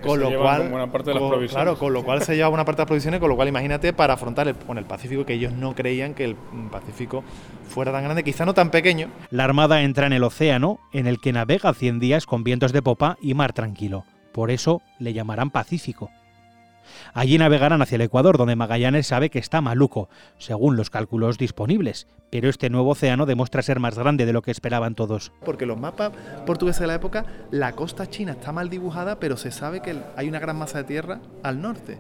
[0.04, 3.30] con lo cual, claro, con lo cual se llevaba una parte de las provisiones, con
[3.30, 6.36] lo cual imagínate para afrontar el, con el Pacífico que ellos no creían que el
[6.72, 7.24] Pacífico
[7.68, 9.08] fuera tan grande, quizá no tan pequeño.
[9.32, 12.82] La armada entra en el océano, en el que navega 100 días con vientos de
[12.82, 14.06] popa y mar tranquilo.
[14.32, 16.10] Por eso le llamarán Pacífico.
[17.14, 22.08] Allí navegarán hacia el Ecuador, donde Magallanes sabe que está maluco, según los cálculos disponibles,
[22.30, 25.32] pero este nuevo océano demuestra ser más grande de lo que esperaban todos.
[25.46, 26.12] Porque los mapas
[26.46, 30.28] portugueses de la época, la costa china está mal dibujada, pero se sabe que hay
[30.28, 32.00] una gran masa de tierra al norte.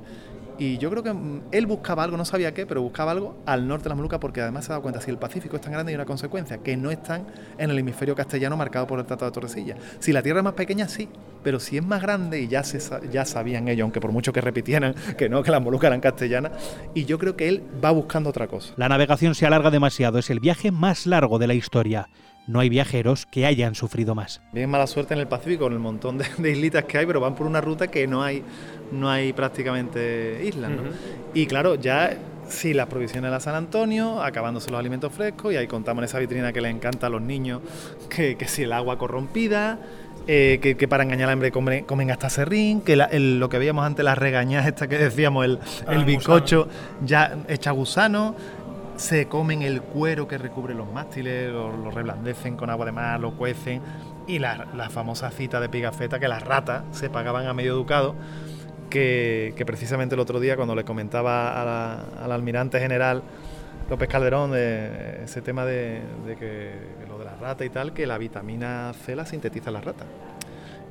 [0.57, 3.67] Y yo creo que mm, él buscaba algo, no sabía qué, pero buscaba algo al
[3.67, 5.71] norte de las Molucas porque además se ha dado cuenta, si el Pacífico es tan
[5.71, 7.25] grande hay una consecuencia, que no están
[7.57, 9.75] en el hemisferio castellano marcado por el Tratado de Torrecilla.
[9.99, 11.09] Si la Tierra es más pequeña, sí,
[11.43, 14.41] pero si es más grande, y ya, se, ya sabían ellos, aunque por mucho que
[14.41, 16.51] repitieran que no, que las Molucas eran castellanas,
[16.93, 18.73] y yo creo que él va buscando otra cosa.
[18.77, 22.09] La navegación se alarga demasiado, es el viaje más largo de la historia
[22.47, 24.41] no hay viajeros que hayan sufrido más.
[24.51, 27.35] Bien mala suerte en el Pacífico con el montón de, islitas que hay, pero van
[27.35, 28.43] por una ruta que no hay,
[28.91, 30.71] no hay prácticamente islas.
[31.33, 35.57] Y claro, ya sí, las provisiones de la San Antonio, acabándose los alimentos frescos, y
[35.57, 37.61] ahí contamos en esa vitrina que les encanta a los niños,
[38.09, 39.79] que, si el agua corrompida,
[40.27, 44.17] eh, que, para engañar al hambre comen, hasta serrín, que lo que veíamos antes, las
[44.17, 46.67] regañas, esta que decíamos, el, el ah, bicocho
[47.05, 48.35] ya echa gusano
[48.95, 53.35] se comen el cuero que recubre los mástiles, lo, reblandecen con agua de mar, lo
[53.35, 53.81] cuecen.
[54.27, 58.15] Y la, famosa cita de Pigafetta, que las ratas se pagaban a medio educado,
[58.89, 61.61] que, precisamente el otro día cuando le comentaba
[62.23, 63.23] al almirante general
[63.89, 66.71] López Calderón de ese tema de, de que
[67.09, 70.05] lo de la rata y tal, que la vitamina C la sintetiza la rata.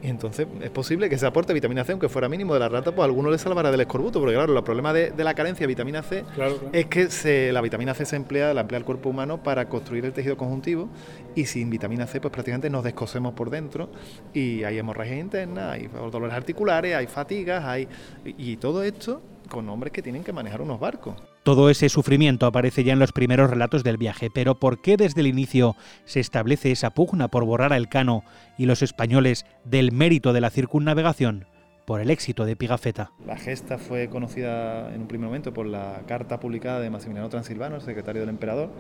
[0.03, 2.93] Y entonces es posible que se aporte vitamina C, aunque fuera mínimo de la rata,
[2.93, 6.03] pues alguno le salvará del escorbuto, porque claro, el problema de, la carencia de vitamina
[6.03, 6.25] C
[6.73, 10.05] es que se, la vitamina C se emplea, la emplea el cuerpo humano para construir
[10.05, 10.89] el tejido conjuntivo
[11.37, 13.91] y sin vitamina C pues prácticamente nos descosemos por dentro
[14.35, 17.87] y hay hemorragia interna, hay dolores articulares, hay fatigas, hay
[18.25, 21.15] y todo esto con hombres que tienen que manejar unos barcos.
[21.43, 25.23] Todo ese sufrimiento aparece ya en los primeros relatos del viaje, pero ¿por qué desde
[25.23, 25.75] el inicio
[26.05, 28.23] se establece esa pugna por borrar a Elcano
[28.59, 31.47] y los españoles del mérito de la circunnavegación?
[31.85, 33.11] Por el éxito de Pigafetta.
[33.27, 37.75] La gesta fue conocida en un primer momento por la carta publicada de Maximiliano Transilvano,
[37.75, 38.71] el secretario del emperador.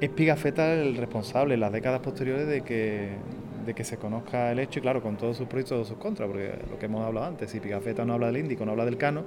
[0.00, 4.82] Es Pigafetta el responsable en las décadas posteriores de que, se conozca el hecho y
[4.82, 7.50] claro, con todos sus pros y todos sus contras, porque lo que hemos hablado antes,
[7.50, 9.24] si Pigafetta no habla del Índico, no habla del Cano,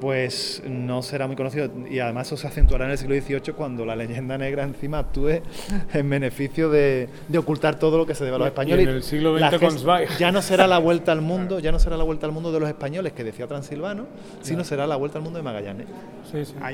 [0.00, 1.70] pues no será muy conocido.
[1.90, 5.40] Y además eso se acentuará en el siglo XVIII cuando la leyenda negra encima actúe
[5.92, 8.86] en beneficio de, ocultar todo lo que se debe a los españoles.
[8.86, 12.04] en el siglo XX Ya no será la vuelta al mundo, ya no será la
[12.04, 14.06] vuelta al mundo de los españoles que decía Transilvano,
[14.40, 15.86] sino será la vuelta al mundo de Magallanes.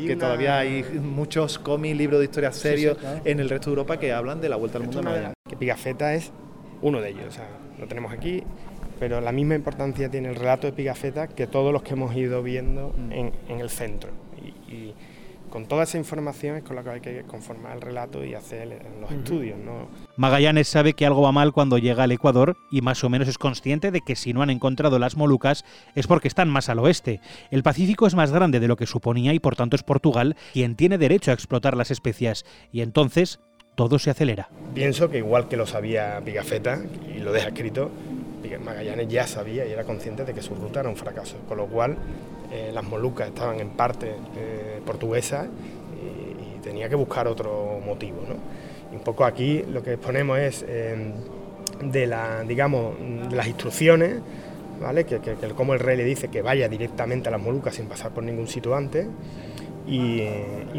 [0.06, 4.12] que todavía hay muchos cómics, libros de historia serios en el resto de Europa que
[4.12, 5.36] hablan de la vuelta al mundo de Magallanes.
[5.48, 6.32] Que Pigafetta es
[6.80, 8.42] uno de ellos, o sea, lo tenemos aquí
[9.02, 12.40] pero la misma importancia tiene el relato de Pigafetta que todos los que hemos ido
[12.40, 13.12] viendo mm.
[13.48, 14.10] en, el centro.
[14.68, 14.94] Y,
[15.50, 18.80] con toda esa información es con la que hay que conformar el relato y hacer
[19.00, 19.58] los estudios.
[20.16, 23.38] Magallanes sabe que algo va mal cuando llega al Ecuador y más o menos es
[23.38, 25.64] consciente de que si no han encontrado las Molucas
[25.96, 27.20] es porque están más al oeste.
[27.50, 30.76] El Pacífico es más grande de lo que suponía y por tanto es Portugal quien
[30.76, 33.40] tiene derecho a explotar las especias y entonces
[33.74, 34.48] todo se acelera.
[34.74, 36.82] Pienso que igual que lo sabía Pigafetta
[37.14, 37.90] y lo deja escrito,
[38.58, 41.66] Magallanes ya sabía y era consciente de que su ruta era un fracaso, con lo
[41.66, 41.96] cual
[42.52, 48.18] eh, las Molucas estaban en parte eh, portuguesas y, tenía que buscar otro motivo.
[48.92, 51.12] un poco aquí lo que exponemos es eh,
[51.82, 52.94] de, la, digamos,
[53.32, 54.20] las instrucciones,
[54.80, 55.04] ¿vale?
[55.04, 55.18] que,
[55.56, 58.46] como el rey le dice que vaya directamente a las Molucas sin pasar por ningún
[58.46, 59.08] sitio antes.
[59.88, 60.20] Y,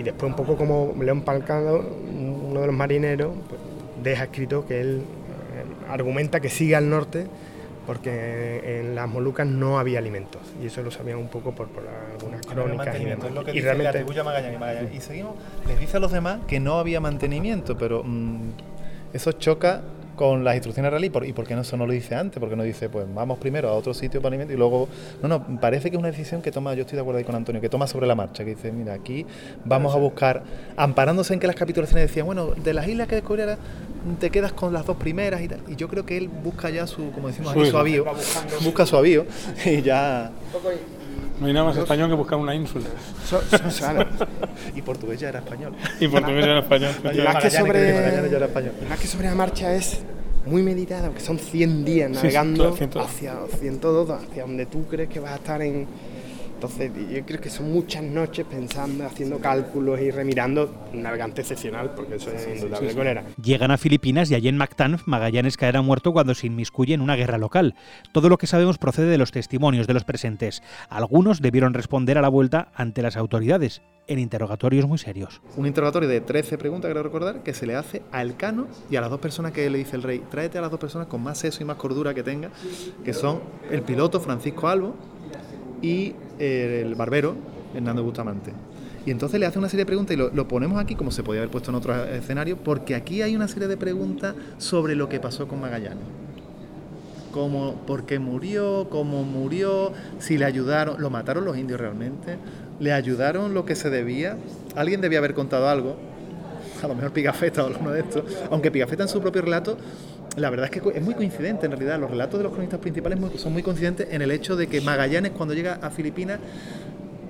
[0.03, 3.59] después un poco como León Palcado, uno de los marineros, pues,
[4.01, 5.01] deja escrito que él
[5.89, 7.27] argumenta que sigue al norte
[7.85, 11.69] porque en las Molucas no había alimentos y eso lo sabían un poco por,
[12.13, 12.97] algunas crónicas
[13.53, 14.05] y, realmente
[14.93, 15.35] y seguimos.
[15.67, 18.51] Les dice a los demás que no había mantenimiento pero mm,
[19.13, 19.81] eso choca
[20.15, 22.63] con las instrucciones reales y por, qué no eso no lo dice antes, porque no
[22.63, 24.87] dice, pues vamos primero a otro sitio para alimentar y luego,
[25.21, 27.35] no, no, parece que es una decisión que toma, yo estoy de acuerdo ahí con
[27.35, 29.25] Antonio, que toma sobre la marcha, que dice, mira, aquí
[29.65, 30.43] vamos a buscar,
[30.77, 33.57] amparándose en que las capitulaciones decían, bueno, de las islas que descubriera
[34.19, 36.87] te quedas con las dos primeras y tal, y yo creo que él busca ya
[36.87, 38.05] su, como decimos aquí, su avío,
[38.61, 39.25] busca su avío
[39.65, 40.31] y ya...
[41.39, 42.85] No hay nada más español que buscar una ínsula.
[44.75, 45.73] y portugués ya era español.
[45.99, 46.91] y portugués ya era español.
[47.13, 49.99] Y más, que sobre, más que sobre la marcha es
[50.45, 55.31] muy meditada, porque son 100 días navegando hacia, 102, hacia donde tú crees que vas
[55.31, 55.87] a estar en
[56.63, 60.73] entonces, yo creo que son muchas noches pensando, haciendo cálculos y remirando.
[60.93, 63.25] Un navegante excepcional, porque eso es indudable con era.
[63.43, 67.17] Llegan a Filipinas y allí en Mactan, Magallanes caerá muerto cuando se inmiscuye en una
[67.17, 67.75] guerra local.
[68.13, 70.63] Todo lo que sabemos procede de los testimonios de los presentes.
[70.87, 75.41] Algunos debieron responder a la vuelta ante las autoridades en interrogatorios muy serios.
[75.57, 79.01] Un interrogatorio de 13 preguntas, creo recordar, que se le hace a Elcano y a
[79.01, 81.37] las dos personas que le dice el rey, tráete a las dos personas con más
[81.37, 82.51] seso y más cordura que tenga,
[83.03, 84.95] que son el piloto Francisco Albo
[85.83, 87.35] y el barbero
[87.75, 88.51] Hernando Bustamante.
[89.05, 91.41] Y entonces le hace una serie de preguntas y lo, ponemos aquí como se podía
[91.41, 95.19] haber puesto en otro escenario, porque aquí hay una serie de preguntas sobre lo que
[95.19, 96.05] pasó con Magallanes.
[97.31, 102.37] Como por qué murió, cómo murió, si le ayudaron, lo mataron los indios realmente,
[102.79, 104.37] le ayudaron lo que se debía,
[104.75, 105.97] alguien debía haber contado algo,
[106.81, 109.77] a lo mejor Pigafetta o alguno de estos, aunque Pigafetta en su propio relato
[110.35, 111.99] la verdad es que es muy coincidente en realidad.
[111.99, 115.31] Los relatos de los cronistas principales son muy coincidentes en el hecho de que Magallanes,
[115.31, 116.39] cuando llega a Filipinas,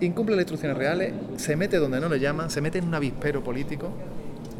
[0.01, 3.43] incumple las instrucciones reales, se mete donde no le llaman, se mete en un avispero
[3.43, 3.89] político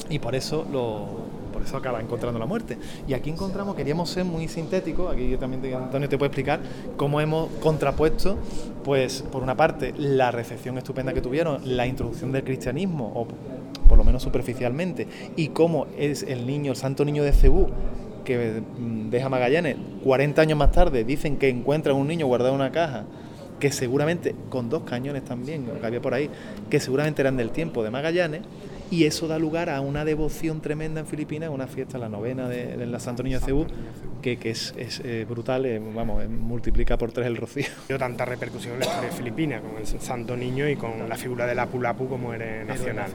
[0.09, 1.23] y por eso lo,
[1.53, 2.77] por eso acaba encontrando la muerte.
[3.07, 6.59] Y aquí encontramos, queríamos ser muy sintéticos, aquí también Antonio te puede explicar
[6.97, 8.37] cómo hemos contrapuesto,
[8.83, 13.27] pues por una parte, la recepción estupenda que tuvieron, la introducción del cristianismo, o
[13.87, 17.69] por lo menos superficialmente, y cómo es el niño, el santo niño de Cebú,
[18.23, 22.61] que mm, deja Magallanes 40 años más tarde, dicen que encuentran un niño guardado en
[22.61, 23.05] una caja,
[23.59, 26.29] que seguramente, con dos cañones también, que había por ahí,
[26.69, 28.41] que seguramente eran del tiempo de Magallanes,
[28.91, 32.85] y eso da lugar a una devoción tremenda en Filipinas, una fiesta, la novena de,
[32.85, 33.65] la Santo Niño de Cebú,
[34.21, 37.65] que, es, eh, brutal, eh, vamos, eh, multiplica por tres el rocío.
[37.87, 41.15] Dio tanta repercusión en la historia de Filipinas, con el Santo Niño y con la
[41.15, 43.09] figura de la Pulapu como era nacional.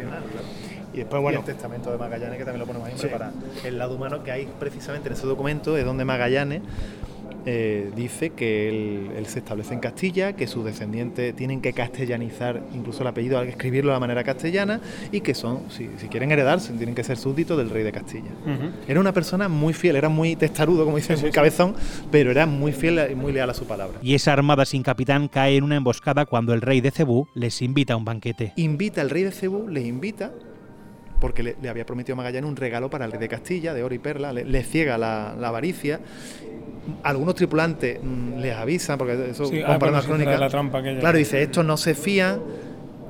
[0.92, 1.40] Y después, bueno.
[1.40, 3.32] el testamento de Magallanes, que también lo ponemos ahí para
[3.64, 6.62] el lado humano, que hay precisamente en ese documento, es donde Magallanes
[7.50, 8.68] eh, dice que
[9.16, 13.90] él, se establece en Castilla, que sus descendientes tienen que castellanizar incluso el apellido, escribirlo
[13.90, 14.80] de la manera castellana,
[15.12, 18.30] y que son, si, quieren heredarse, tienen que ser súbditos del rey de Castilla.
[18.86, 21.74] Era una persona muy fiel, era muy testarudo, como dice, muy cabezón,
[22.10, 23.98] pero era muy fiel y muy leal a su palabra.
[24.02, 27.62] Y esa armada sin capitán cae en una emboscada cuando el rey de Cebú les
[27.62, 28.52] invita a un banquete.
[28.56, 30.32] Invita al rey de Cebú, les invita
[31.20, 33.94] porque le, había prometido a Magallanes un regalo para el rey de Castilla, de oro
[33.94, 36.00] y perla, le, ciega la, avaricia.
[37.02, 40.38] Algunos tripulantes mm, les avisan, porque eso sí, ah, para crónica.
[40.38, 42.40] La trampa claro, dice, estos no se fían,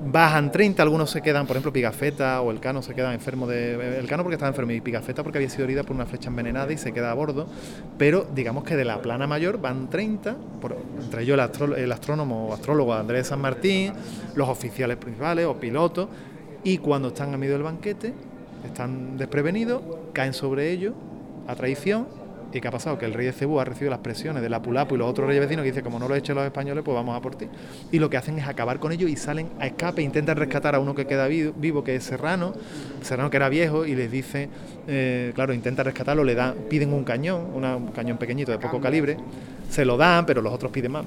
[0.05, 3.99] bajan 30, algunos se quedan, por ejemplo, Pigafetta o el Cano se quedan enfermos de...
[3.99, 6.73] El Cano porque estaba enfermo y Pigafetta porque había sido herida por una flecha envenenada
[6.73, 7.47] y se queda a bordo,
[7.99, 10.37] pero digamos que de la plana mayor van 30,
[11.03, 13.93] entre ellos el, el astrónomo o astrólogo Andrés San Martín,
[14.35, 16.09] los oficiales principales o pilotos,
[16.65, 18.13] y cuando están a medio del banquete,
[18.65, 19.83] están desprevenidos,
[20.13, 20.95] caen sobre ellos
[21.47, 22.07] a traición.
[22.51, 22.97] ¿Y qué ha pasado?
[22.97, 25.27] Que el rey de Cebú ha recibido las presiones de la Pulapu y los otros
[25.27, 27.47] reyes vecinos que dicen, como no lo echen los españoles, pues vamos a por ti.
[27.93, 30.81] Y lo que hacen es acabar con ellos y salen a escape, intentan rescatar a
[30.81, 32.55] uno que queda vivo, que es Serrano,
[33.03, 34.49] Serrano que era viejo, y les dice,
[34.87, 39.19] eh, claro, intenta rescatarlo, le dan, piden un cañón, un cañón pequeñito de poco calibre,
[39.69, 41.05] se lo dan, pero los otros piden más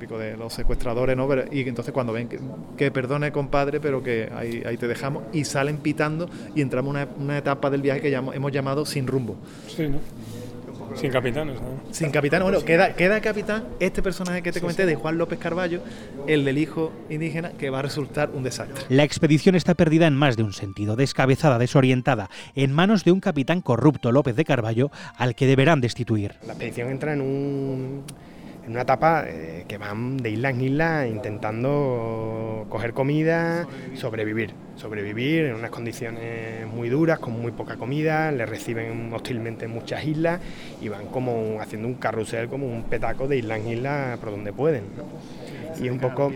[0.00, 1.28] de los secuestradores, ¿no?
[1.50, 2.28] y entonces cuando ven
[2.76, 7.08] que, perdone compadre, pero que ahí, ahí, te dejamos, y salen pitando y entramos en
[7.18, 9.36] una, etapa del viaje que hemos llamado sin rumbo.
[9.68, 9.98] Sí, ¿no?
[10.94, 11.50] Sin capitán,
[11.92, 15.82] Sin capitán, bueno, queda, queda capitán este personaje que te comenté de Juan López Carballo,
[16.26, 18.84] el del hijo indígena, que va a resultar un desastre.
[18.88, 23.20] La expedición está perdida en más de un sentido, descabezada, desorientada, en manos de un
[23.20, 26.34] capitán corrupto, López de Carballo, al que deberán destituir.
[26.46, 28.04] La expedición entra en un
[28.70, 33.66] en una etapa eh, que van de isla en isla intentando coger comida,
[33.96, 39.72] sobrevivir, sobrevivir en unas condiciones muy duras, con muy poca comida, le reciben hostilmente en
[39.72, 40.40] muchas islas
[40.80, 44.52] y van como haciendo un carrusel, como un petaco de isla en isla por donde
[44.52, 44.84] pueden
[45.78, 46.32] y un poco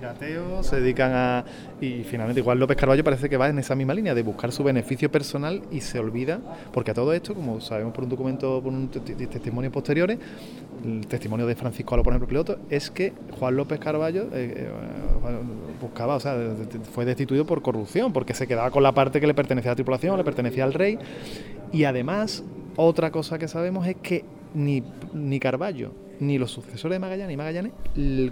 [0.63, 1.45] se dedican a
[1.81, 4.63] y finalmente igual López Carballo parece que va en esa misma línea de buscar su
[4.63, 6.41] beneficio personal y se olvida
[6.73, 10.19] porque a todo esto como sabemos por un documento por un testimonio posteriores
[10.85, 14.69] el testimonio de Francisco Alo por ejemplo piloto es que Juan López Carballo eh, eh,
[15.81, 16.37] buscaba o sea
[16.93, 19.77] fue destituido por corrupción porque se quedaba con la parte que le pertenecía a la
[19.77, 20.99] tripulación le pertenecía al rey
[21.73, 22.45] y además
[22.77, 24.25] otra cosa que sabemos es que
[24.55, 24.83] ni,
[25.13, 27.73] ni Carballo ni los sucesores de Magallanes ni Magallanes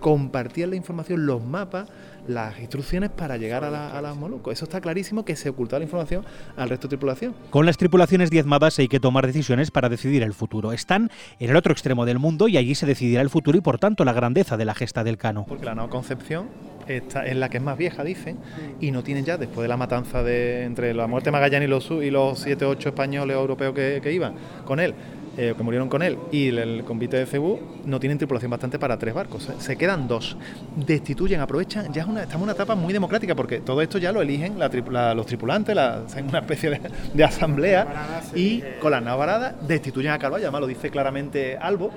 [0.01, 1.89] compartían la información, los mapas,
[2.27, 4.53] las instrucciones para llegar a, la, a las Molucos.
[4.53, 6.25] Eso está clarísimo que se ocultaba la información
[6.57, 7.35] al resto de tripulación.
[7.51, 10.73] Con las tripulaciones diezmadas hay que tomar decisiones para decidir el futuro.
[10.73, 13.79] Están en el otro extremo del mundo y allí se decidirá el futuro y por
[13.79, 15.45] tanto la grandeza de la gesta del Cano.
[15.49, 16.49] Porque la nueva concepción
[16.89, 18.39] esta es la que es más vieja, dicen,
[18.81, 21.71] y no tienen ya, después de la matanza de entre la muerte de Magallanes y
[21.71, 24.95] los, y los 7 8 españoles o europeos que, iban con él,
[25.37, 28.99] eh, que murieron con él, y el, convite de Cebú, no tienen tripulación bastante para
[28.99, 29.51] tres barcos.
[29.59, 30.37] Se quedan dos.
[30.77, 34.13] Destituyen, aprovechan, ya es una, estamos en una etapa muy democrática, porque todo esto ya
[34.13, 36.81] lo eligen los tripulantes, la, una especie
[37.15, 41.91] de, asamblea, y con las navaradas destituyen a Carvalho, además lo dice claramente Albo.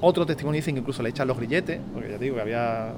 [0.00, 2.92] Otro testimonio dice que incluso le echan los grilletes, porque ya digo que había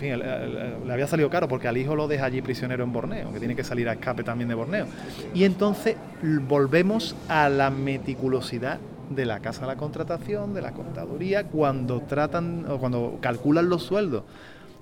[0.00, 3.38] fin, le había salido caro porque al hijo lo deja allí prisionero en Borneo, que
[3.38, 4.86] tiene que salir a escape también de Borneo.
[5.34, 8.78] Y entonces volvemos a la meticulosidad
[9.10, 13.82] de la casa de la contratación, de la contaduría, cuando tratan o cuando calculan los
[13.82, 14.24] sueldos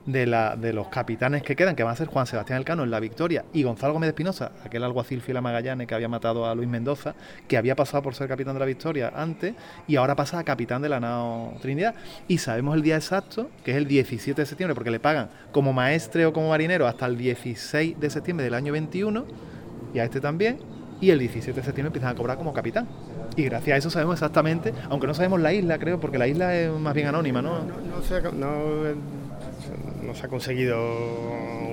[0.08, 2.90] de, la, de los capitanes que quedan, que van a ser Juan Sebastián Elcano en
[2.90, 6.66] la Victoria y Gonzalo Gómez Espinosa, aquel alguacil fila Magallanes que había matado a Luis
[6.66, 7.14] Mendoza,
[7.46, 9.54] que había pasado por ser capitán de la Victoria antes
[9.86, 11.94] y ahora pasa a capitán de la nao Trinidad.
[12.26, 15.74] Y sabemos el día exacto, que es el 17 de septiembre, porque le pagan como
[15.74, 19.26] maestre o como marinero hasta el 16 de septiembre del año 21
[19.92, 20.58] y a este también.
[21.02, 22.88] Y el 17 de septiembre empiezan a cobrar como capitán.
[23.36, 26.56] Y gracias a eso sabemos exactamente, aunque no sabemos la isla, creo, porque la isla
[26.56, 27.60] es más bien anónima, ¿no?
[27.60, 29.27] No, sé, no no
[30.14, 30.78] se ha conseguido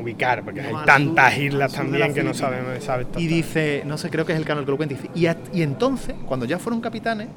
[0.01, 2.83] ubicar, porque hay tantas islas también que no sabemos.
[2.83, 5.61] Sabe y dice, no sé, creo que es el canal que lo cuenta, y, y
[5.61, 7.27] entonces, cuando ya fueron capitanes,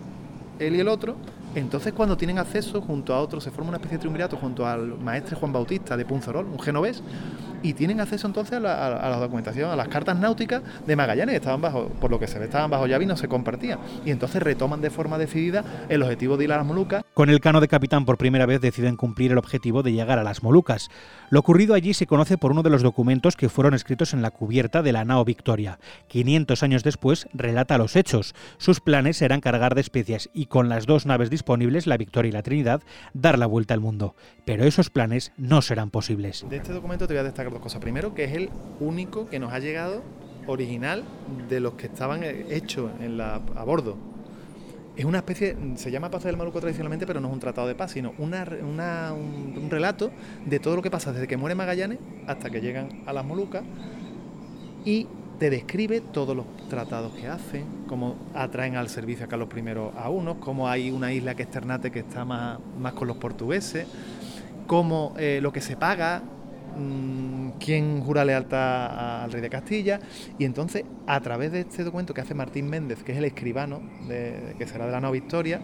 [0.58, 1.16] él y el otro,
[1.54, 4.98] entonces cuando tienen acceso junto a otros, se forma una especie de triunvirato junto al
[4.98, 7.02] maestre Juan Bautista de Punzorol, un genovés,
[7.62, 11.88] y tienen acceso entonces a la, documentación, a las cartas náuticas de Magallanes, estaban bajo,
[11.88, 13.80] por lo que se ve, estaban bajo llave y no se compartían.
[14.04, 17.02] Y entonces retoman de forma decidida el objetivo de ir a las Molucas.
[17.14, 20.22] Con el cano de capitán por primera vez deciden cumplir el objetivo de llegar a
[20.22, 20.88] las Molucas.
[21.30, 24.30] Lo ocurrido allí se conoce por uno de los documentos que fueron escritos en la
[24.30, 25.78] cubierta de la nao Victoria.
[26.08, 28.34] 500 años después relata los hechos.
[28.58, 32.32] Sus planes eran cargar de especias y con las dos naves disponibles, la Victoria y
[32.32, 32.82] la Trinidad,
[33.14, 34.14] dar la vuelta al mundo.
[34.44, 36.44] Pero esos planes no serán posibles.
[36.48, 37.80] De este documento te voy a destacar dos cosas.
[37.80, 40.02] Primero, que es el único que nos ha llegado
[40.46, 41.04] original
[41.48, 43.96] de los que estaban hechos en la, a bordo.
[44.96, 47.76] Es una especie, se llama Paz del Maluco tradicionalmente, pero no es un tratado de
[47.76, 48.44] paz, sino una,
[49.12, 50.10] un, relato
[50.44, 53.62] de todo lo que pasa desde que muere Magallanes hasta que llegan a las Molucas
[54.84, 55.06] y
[55.38, 59.62] te describe todos los tratados que hacen, cómo atraen al servicio a Carlos I
[59.96, 63.16] a unos, cómo hay una isla que es Ternate que está más, más con los
[63.16, 63.86] portugueses,
[64.66, 66.22] cómo eh, lo que se paga,
[66.78, 70.00] Mm, quién jura lealtad al rey de Castilla.
[70.38, 73.80] Y entonces a través de este documento que hace Martín Méndez, que es el escribano
[74.06, 75.60] de, que será de la nueva Victoria,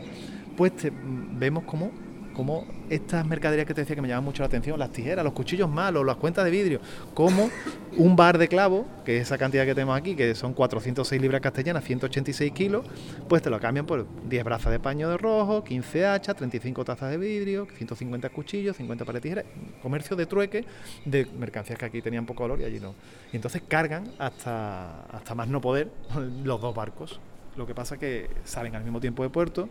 [0.57, 1.91] pues mm, vemos cómo
[2.35, 5.33] como estas mercaderías que te decía que me llaman mucho la atención, las tijeras, los
[5.33, 6.81] cuchillos malos, las cuentas de vidrio,
[7.15, 7.49] como
[7.97, 11.41] un bar de clavo, que es esa cantidad que tenemos aquí, que son 406 libras
[11.41, 12.85] castellanas, 186 kilos,
[13.29, 17.11] pues te lo cambian por 10 brazas de paño de rojo, 15 hachas, 35 tazas
[17.11, 19.45] de vidrio, 150 cuchillos, 50 pares de tijeras,
[19.83, 20.65] comercio de trueque
[21.05, 22.95] de mercancías que aquí tenían poco valor y allí no.
[23.33, 25.91] Y entonces cargan hasta, hasta más no poder
[26.45, 27.21] los dos barcos.
[27.57, 29.69] Lo que pasa es que salen al mismo tiempo de puerto,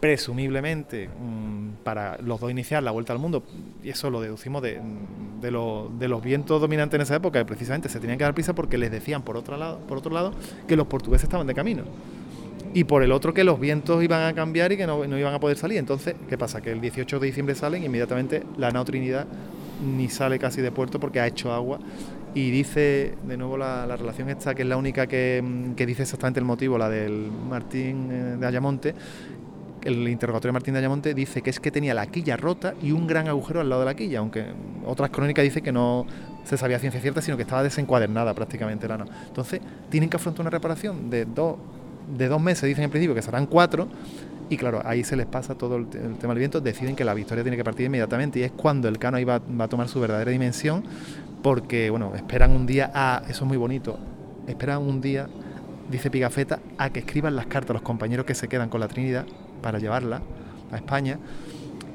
[0.00, 3.42] presumiblemente mm, para los dos iniciar la vuelta al mundo,
[3.82, 4.80] y eso lo deducimos de,
[5.50, 8.90] los vientos dominantes en esa época, que precisamente se tenían que dar prisa porque les
[8.90, 10.32] decían por otro lado, por otro lado
[10.66, 11.82] que los portugueses estaban de camino.
[12.72, 15.40] Y por el otro que los vientos iban a cambiar y que no, iban a
[15.40, 15.78] poder salir.
[15.78, 16.60] Entonces, ¿qué pasa?
[16.60, 19.26] Que el 18 de diciembre salen y inmediatamente la nao Trinidad
[19.84, 21.80] ni sale casi de puerto porque ha hecho agua
[22.34, 25.42] y dice de nuevo la, relación esta que es la única que,
[25.74, 28.94] que, dice exactamente el motivo, la del Martín eh, de Ayamonte,
[29.82, 32.92] el interrogatorio de Martín de Ayamonte dice que es que tenía la quilla rota y
[32.92, 34.46] un gran agujero al lado de la quilla, aunque
[34.84, 36.06] otras crónicas dicen que no
[36.44, 39.06] se sabía ciencia cierta, sino que estaba desencuadernada prácticamente la no.
[39.26, 41.56] Entonces, tienen que afrontar una reparación de dos,
[42.16, 43.88] de dos meses, dicen en principio que serán cuatro,
[44.48, 47.44] y claro, ahí se les pasa todo el, tema del viento, deciden que la victoria
[47.44, 50.00] tiene que partir inmediatamente, y es cuando el cano ahí va, va a tomar su
[50.00, 50.82] verdadera dimensión,
[51.42, 53.98] porque, bueno, esperan un día, a, eso es muy bonito,
[54.46, 55.28] esperan un día
[55.90, 58.88] dice Pigafetta, a que escriban las cartas a los compañeros que se quedan con la
[58.88, 59.26] Trinidad
[59.60, 60.22] para llevarla
[60.72, 61.18] a España.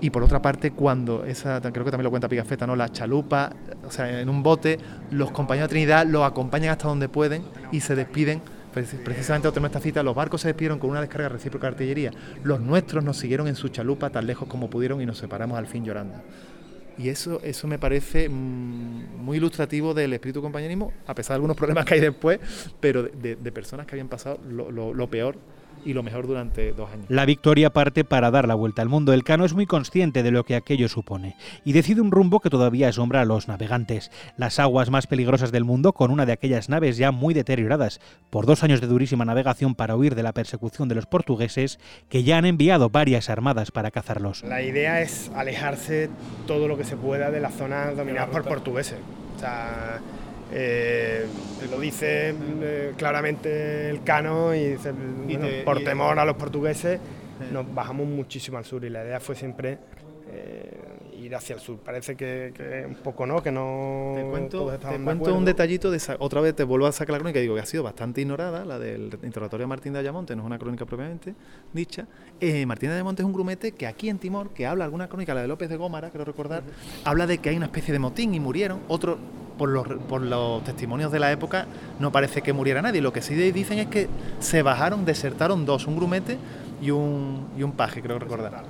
[0.01, 2.75] Y por otra parte, cuando esa, creo que también lo cuenta Pigafetta, ¿no?
[2.75, 3.53] La chalupa,
[3.85, 4.77] o sea, en un bote,
[5.11, 8.41] los compañeros de Trinidad los acompañan hasta donde pueden y se despiden.
[8.73, 12.11] Precisamente otra esta cita, los barcos se despidieron con una descarga recíproca de artillería.
[12.43, 15.65] Los nuestros nos siguieron en su chalupa tan lejos como pudieron y nos separamos al
[15.65, 16.15] fin llorando.
[16.97, 21.57] Y eso, eso me parece mm, muy ilustrativo del espíritu compañerismo, a pesar de algunos
[21.57, 22.39] problemas que hay después,
[22.79, 25.37] pero de, personas que habían pasado lo, lo, peor
[25.83, 27.05] y lo mejor durante dos años.
[27.09, 29.13] La victoria parte para dar la vuelta al mundo.
[29.13, 32.49] El Cano es muy consciente de lo que aquello supone y decide un rumbo que
[32.49, 34.11] todavía asombra a los navegantes.
[34.37, 37.99] Las aguas más peligrosas del mundo con una de aquellas naves ya muy deterioradas
[38.29, 42.23] por dos años de durísima navegación para huir de la persecución de los portugueses que
[42.23, 44.43] ya han enviado varias armadas para cazarlos.
[44.43, 46.09] La idea es alejarse
[46.47, 48.97] todo lo que se pueda de las zonas dominadas por portugueses.
[49.35, 49.99] O sea,
[50.51, 51.25] eh,
[51.69, 54.93] lo dice eh, claramente el Cano y dice,
[55.63, 56.99] por temor a los portugueses,
[57.51, 59.77] nos bajamos muchísimo al sur y la idea fue siempre
[60.31, 60.71] eh,
[61.19, 61.77] ir hacia el sur.
[61.79, 64.13] Parece que, un poco no, que no.
[64.15, 67.19] Te cuento, te cuento un detallito de esa, otra vez te vuelvo a sacar la
[67.19, 70.43] crónica, digo que ha sido bastante ignorada, la del interrogatorio de Martín de Ayamonte, no
[70.43, 71.33] es una crónica propiamente
[71.73, 72.07] dicha.
[72.39, 75.33] Eh, Martín de Ayamonte es un grumete que aquí en Timor, que habla alguna crónica,
[75.33, 76.63] la de López de Gómara, creo recordar,
[77.03, 78.81] habla de que hay una especie de motín y murieron.
[78.87, 79.17] Otro,
[79.57, 81.65] por los, por los testimonios de la época,
[81.99, 83.01] no parece que muriera nadie.
[83.01, 84.07] Lo que sí dicen es que
[84.39, 86.37] se bajaron, desertaron dos, un grumete
[86.81, 88.63] y un, y un paje, creo recordar.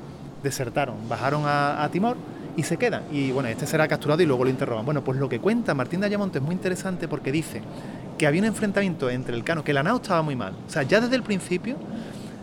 [0.44, 2.18] Desertaron, bajaron a Timor
[2.58, 3.04] y se quedan.
[3.12, 4.86] Y bueno, este será capturado y luego lo interrogan.
[4.86, 7.62] Bueno, pues lo que cuenta Martín de Ayamonte es muy interesante porque dice
[8.18, 10.54] que había un enfrentamiento entre el Cano, que la nao estaba muy mal.
[10.68, 11.76] O sea, ya desde el principio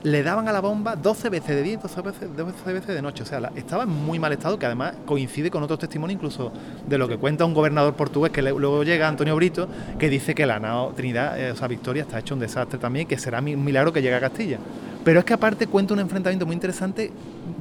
[0.03, 3.03] le daban a la bomba 12 veces de día y 12 veces, 12 veces de
[3.03, 3.23] noche.
[3.23, 6.53] O sea, estaba en muy mal estado, que además coincide con otros testimonios, incluso
[6.87, 10.45] de lo que cuenta un gobernador portugués, que luego llega Antonio Brito, que dice que
[10.47, 13.65] la nao Trinidad, eh, o sea, Victoria, está hecho un desastre también, que será un
[13.65, 14.59] milagro que llegue a Castilla.
[15.05, 17.13] Pero es que aparte cuenta un enfrentamiento muy interesante,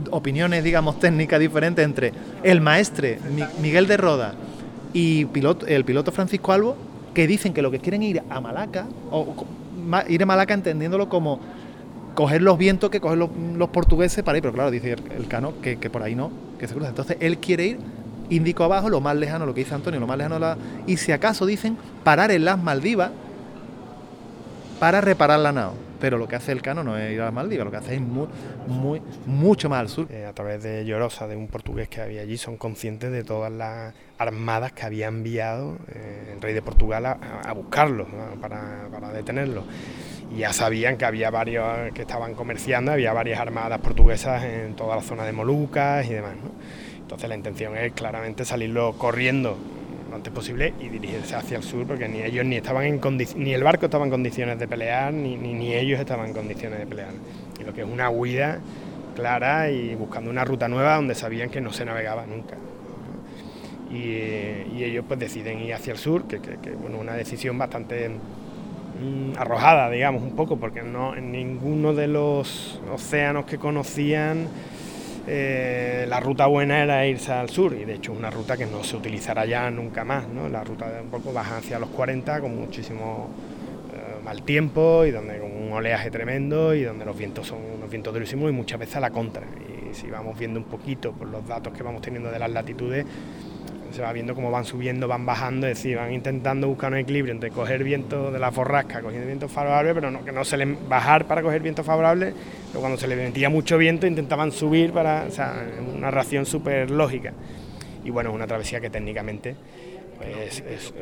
[0.09, 2.13] opiniones, digamos, técnicas diferentes entre
[2.43, 3.19] el maestre
[3.61, 4.33] Miguel de Roda
[4.93, 5.27] y
[5.67, 6.75] el piloto Francisco Albo,
[7.13, 9.45] que dicen que lo que quieren ir a Malaca, o
[10.07, 11.39] ir a Malaca entendiéndolo como
[12.15, 15.77] coger los vientos que cogen los, portugueses para ir, pero claro, dice el, Cano que,
[15.89, 16.89] por ahí no, que se cruza.
[16.89, 17.79] Entonces él quiere ir
[18.29, 20.57] Índico abajo, lo más lejano, lo que dice Antonio, lo más lejano, la,
[20.87, 23.11] y si acaso dicen parar en las Maldivas
[24.79, 27.33] para reparar la nao pero lo que hace el Cano no es ir a las
[27.33, 28.27] Maldivas, lo que hace es muy,
[28.67, 30.07] muy, mucho más al sur.
[30.09, 33.51] Eh, a través de Llorosa, de un portugués que había allí, son conscientes de todas
[33.51, 38.07] las armadas que había enviado eh, el rey de Portugal a, buscarlos,
[38.41, 39.63] para, para detenerlos.
[40.33, 44.95] Y ya sabían que había varios que estaban comerciando, había varias armadas portuguesas en toda
[44.95, 46.33] la zona de Molucas y demás.
[46.99, 49.57] Entonces la intención es claramente salirlo corriendo
[50.11, 53.01] lo antes posible y dirigirse hacia el sur porque ni ellos ni estaban en
[53.37, 56.85] ni el barco estaba en condiciones de pelear ni, ni, ellos estaban en condiciones de
[56.85, 57.13] pelear
[57.59, 58.59] y lo que es una huida
[59.15, 62.55] clara y buscando una ruta nueva donde sabían que no se navegaba nunca
[63.89, 68.09] y, ellos pues deciden ir hacia el sur que, que, bueno una decisión bastante
[69.37, 74.47] arrojada digamos un poco porque no en ninguno de los océanos que conocían
[75.27, 78.65] eh, la ruta buena era irse al sur y de hecho es una ruta que
[78.65, 80.49] no se utilizará ya nunca más, ¿no?
[80.49, 83.29] La ruta de un poco baja hacia los 40 con muchísimo
[83.93, 87.89] eh, mal tiempo y donde con un oleaje tremendo y donde los vientos son unos
[87.89, 89.43] vientos durísimos y muchas veces a la contra.
[89.45, 93.05] Y si vamos viendo un poquito por los datos que vamos teniendo de las latitudes,
[93.91, 97.33] se va viendo cómo van subiendo, van bajando, es decir, van intentando buscar un equilibrio
[97.33, 100.89] entre coger viento de la forrasca, cogiendo viento favorable, pero no, que no se les
[100.89, 102.33] bajar para coger viento favorable,
[102.67, 105.65] pero cuando se les metía mucho viento intentaban subir para, o sea,
[105.95, 107.33] una ración súper lógica.
[108.03, 109.55] Y bueno, es una travesía que técnicamente
[110.17, 110.93] pues, es,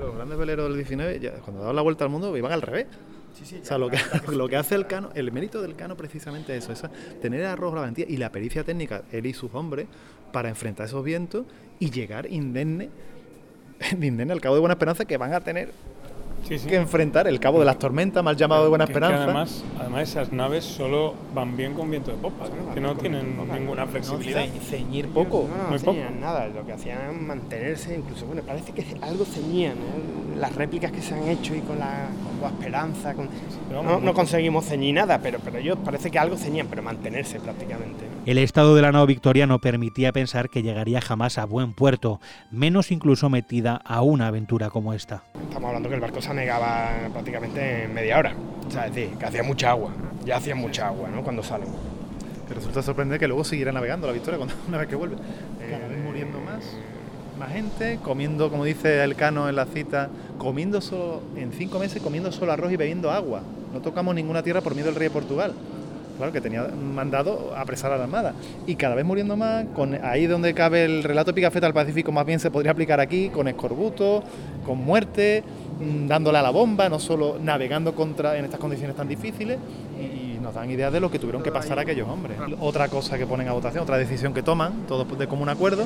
[0.00, 2.86] los grandes veleros del 19, cuando daban la vuelta al mundo, iban al revés.
[2.86, 3.98] o sea, lo que,
[4.32, 7.74] lo que hace el cano, el mérito del cano precisamente es eso, es tener arroz,
[7.74, 9.86] la valentía y la pericia técnica, él y sus hombres,
[10.32, 11.44] para enfrentar esos vientos
[11.78, 12.88] y llegar indemne,
[13.92, 15.72] indemne al Cabo de Buena Esperanza que van a tener
[16.48, 19.24] que enfrentar el Cabo de las Tormentas, mal llamado de Buena Esperanza.
[19.24, 23.86] además, además, esas naves solo van bien con viento de popa, que no tienen ninguna
[23.86, 24.44] flexibilidad.
[24.68, 25.48] ceñir poco.
[25.48, 30.38] No, no ceñían nada, lo que hacían mantenerse, incluso, bueno, parece que algo ceñían, ¿eh?
[30.38, 32.08] las réplicas que se han hecho y con la,
[32.42, 33.14] Esperanza,
[33.70, 38.04] no, no, conseguimos ceñir nada, pero, pero ellos parece que algo ceñían, pero mantenerse prácticamente.
[38.24, 42.20] El estado de la nao Victoria no permitía pensar que llegaría jamás a buen puerto,
[42.52, 45.24] menos incluso metida a una aventura como esta.
[45.42, 49.18] Estamos hablando que el barco se anegaba prácticamente en media hora, o sea, es decir,
[49.18, 49.90] que hacía mucha agua,
[50.24, 51.24] ya hacía mucha agua ¿no?
[51.24, 51.66] cuando salen.
[52.46, 55.16] Que resulta sorprendente que luego siguiera navegando la Victoria cuando, una vez que vuelve.
[55.68, 56.62] Cada vez muriendo más,
[57.40, 62.00] más gente, comiendo, como dice el Cano en la cita, comiendo solo, en cinco meses
[62.00, 63.42] comiendo solo arroz y bebiendo agua.
[63.74, 65.54] No tocamos ninguna tierra por miedo del rey de Portugal
[66.16, 68.34] claro, que tenía mandado apresar a la Armada.
[68.66, 72.26] Y cada vez muriendo más, con ahí donde cabe el relato Picafeta al Pacífico, más
[72.26, 74.22] bien se podría aplicar aquí, con escorbuto,
[74.64, 75.42] con muerte,
[75.80, 79.58] mm, dándole a la bomba, no solo navegando contra en estas condiciones tan difíciles.
[80.00, 82.36] Y nos dan ideas de lo que tuvieron que pasar aquellos hombres.
[82.60, 85.84] Otra cosa que ponen a votación, otra decisión que toman, todos de común acuerdo,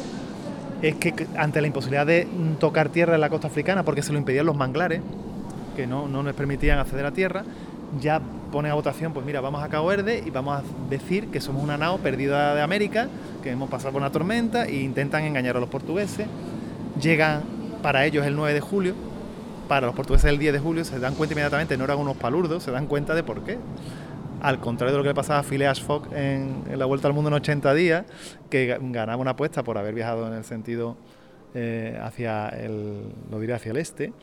[0.83, 2.27] es que ante la imposibilidad de
[2.59, 5.01] tocar tierra en la costa africana, porque se lo impedían los manglares,
[5.77, 7.45] que no, no les permitían acceder a tierra,
[8.01, 8.21] ya
[8.57, 11.63] pone a votación, pues mira, vamos a Cabo Verde y vamos a decir que somos
[11.63, 13.07] una nao perdida de América,
[13.43, 16.27] que hemos pasado por una tormenta e intentan engañar a los portugueses.
[16.99, 17.43] Llegan
[17.83, 18.95] para ellos el 9 de julio,
[19.69, 22.63] para los portugueses el 10 de julio, se dan cuenta inmediatamente, no eran unos palurdos,
[22.63, 23.59] se dan cuenta de por qué.
[24.41, 27.29] Al contrario de lo que le pasaba a Phileas Fogg en, la Vuelta al Mundo
[27.29, 28.07] en 80 días,
[28.49, 30.97] que ganaba una apuesta por haber viajado en el sentido
[31.53, 34.15] eh, hacia el, lo diré, hacia el este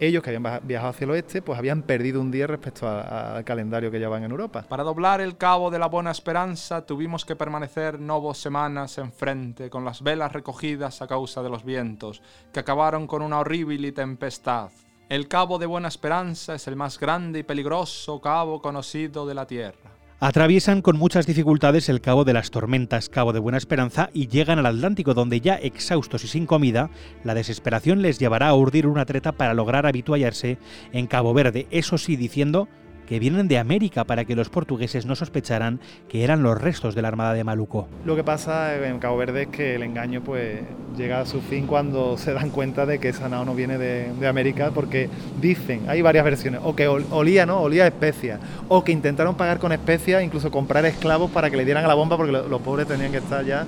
[0.00, 3.90] ellos que habían viajado hacia el oeste, pues habían perdido un día respecto al calendario
[3.90, 4.64] que llevaban en Europa.
[4.68, 9.68] Para doblar el cabo de la Buena Esperanza tuvimos que permanecer novos semanas en frente,
[9.68, 12.22] con las velas recogidas a causa de los vientos,
[12.52, 14.70] que acabaron con una horrible tempestad.
[15.10, 19.46] El cabo de Buena Esperanza es el más grande y peligroso cabo conocido de la
[19.46, 19.89] Tierra.
[20.22, 24.58] Atraviesan con muchas dificultades el Cabo de las Tormentas, Cabo de Buena Esperanza, y llegan
[24.58, 26.90] al Atlántico, donde ya exhaustos y sin comida,
[27.24, 30.58] la desesperación les llevará a urdir una treta para lograr habituallarse
[30.92, 32.68] en Cabo Verde, eso sí diciendo
[33.10, 37.02] que vienen de América para que los portugueses no sospecharan que eran los restos de
[37.02, 37.88] la Armada de Maluco.
[38.04, 40.60] Lo que pasa en Cabo Verde es que el engaño pues
[40.96, 44.28] llega a su fin cuando se dan cuenta de que esa nao no viene de,
[44.28, 47.60] América porque dicen, hay varias versiones, o que olía, ¿no?
[47.60, 48.38] Olía a especias,
[48.68, 51.94] o que intentaron pagar con especias, incluso comprar esclavos para que le dieran a la
[51.94, 53.66] bomba porque los pobres tenían que estar ya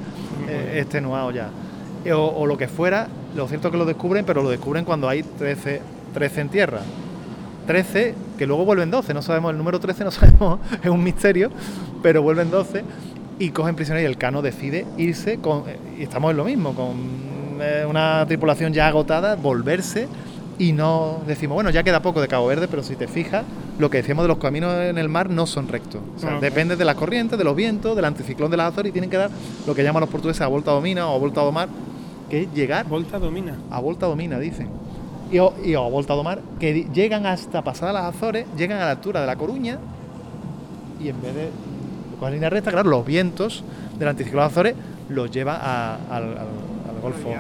[0.49, 1.51] eh, extenuados ya.
[2.15, 5.09] O, o, lo que fuera, lo cierto es que lo descubren, pero lo descubren cuando
[5.09, 5.81] hay 13,
[6.15, 6.83] 13 en tierra.
[7.63, 11.51] 13, que luego vuelven 12, no sabemos el número 13, no sabemos, es un misterio,
[12.03, 12.85] pero vuelven 12
[13.39, 16.75] y cogen prisioneros y el Cano decide irse con, eh, y estamos en lo mismo,
[16.75, 16.97] con
[17.61, 20.09] eh, una tripulación ya agotada, volverse
[20.59, 23.45] y no decimos, bueno, ya queda poco de Cabo Verde, pero si te fijas,
[23.79, 26.01] lo que decíamos de los caminos en el mar no son rectos.
[26.17, 28.93] O sea, depende de las corrientes, de los vientos, del anticiclón de las Azores y
[28.93, 29.31] tienen que dar
[29.67, 31.69] lo que llaman los portugueses a volta domina o a volta domar,
[32.29, 32.87] que es llegar.
[32.87, 33.57] Volta domina.
[33.71, 34.69] A volta domina, dicen
[35.33, 38.85] y, o, y a Volta do Mar, que llegan hasta pasar las Azores, llegan a
[38.85, 39.79] la altura de La Coruña
[41.01, 41.51] y en vez de
[42.21, 43.65] con línea recta, claro, los vientos
[43.99, 44.75] del anticiclón de Azores
[45.09, 46.37] los lleva al
[47.03, 47.31] Golfo.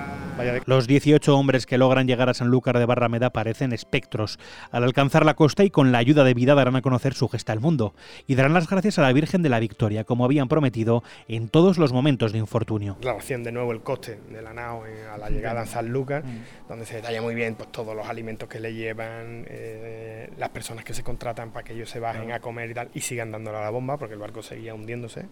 [0.66, 4.38] Los 18 hombres que logran llegar a Sanlúcar de Barrameda parecen espectros.
[4.70, 7.52] Al alcanzar la costa y con la ayuda de vida darán a conocer su gesta
[7.52, 7.94] al mundo
[8.26, 11.78] y darán las gracias a la Virgen de la Victoria, como habían prometido en todos
[11.78, 12.96] los momentos de infortunio.
[13.00, 16.68] Relación de nuevo el coste de la nao a la llegada a Sanlúcar, mm.
[16.68, 20.84] donde se detalla muy bien pues, todos los alimentos que le llevan, eh, las personas
[20.84, 23.58] que se contratan para que ellos se bajen a comer y tal, y sigan dándole
[23.58, 25.26] a la bomba, porque el barco seguía hundiéndose,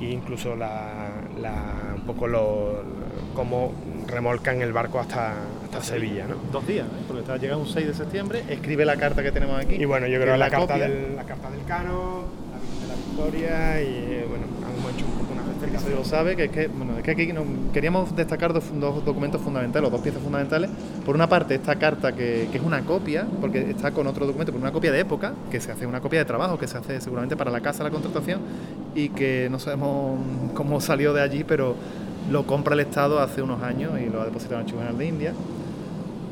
[0.00, 1.10] e incluso la,
[1.94, 2.84] un poco lo,
[3.34, 3.72] como
[4.32, 6.26] remolcan el barco hasta, hasta Sevilla.
[6.26, 6.36] ¿no?
[6.50, 7.04] Dos días, ¿eh?
[7.06, 9.74] porque está llegando un 6 de septiembre, escribe la carta que tenemos aquí.
[9.74, 12.94] Y bueno, yo creo que la, carta del, la carta del Cano, la de la
[12.94, 14.46] Victoria, y eh, bueno,
[14.78, 15.42] hemos hecho un poco una
[15.78, 17.32] se lo sabe, que es que, bueno, es que aquí
[17.72, 18.64] queríamos destacar dos,
[19.04, 20.70] documentos fundamentales, dos piezas fundamentales.
[21.04, 24.52] Por una parte, esta carta que, que, es una copia, porque está con otro documento,
[24.52, 27.00] por una copia de época, que se hace una copia de trabajo, que se hace
[27.00, 28.40] seguramente para la casa, la contratación,
[28.94, 30.18] y que no sabemos
[30.54, 31.76] cómo salió de allí, pero
[32.30, 35.06] lo compra el Estado hace unos años y lo ha depositado en el Tribunal de
[35.06, 35.34] India.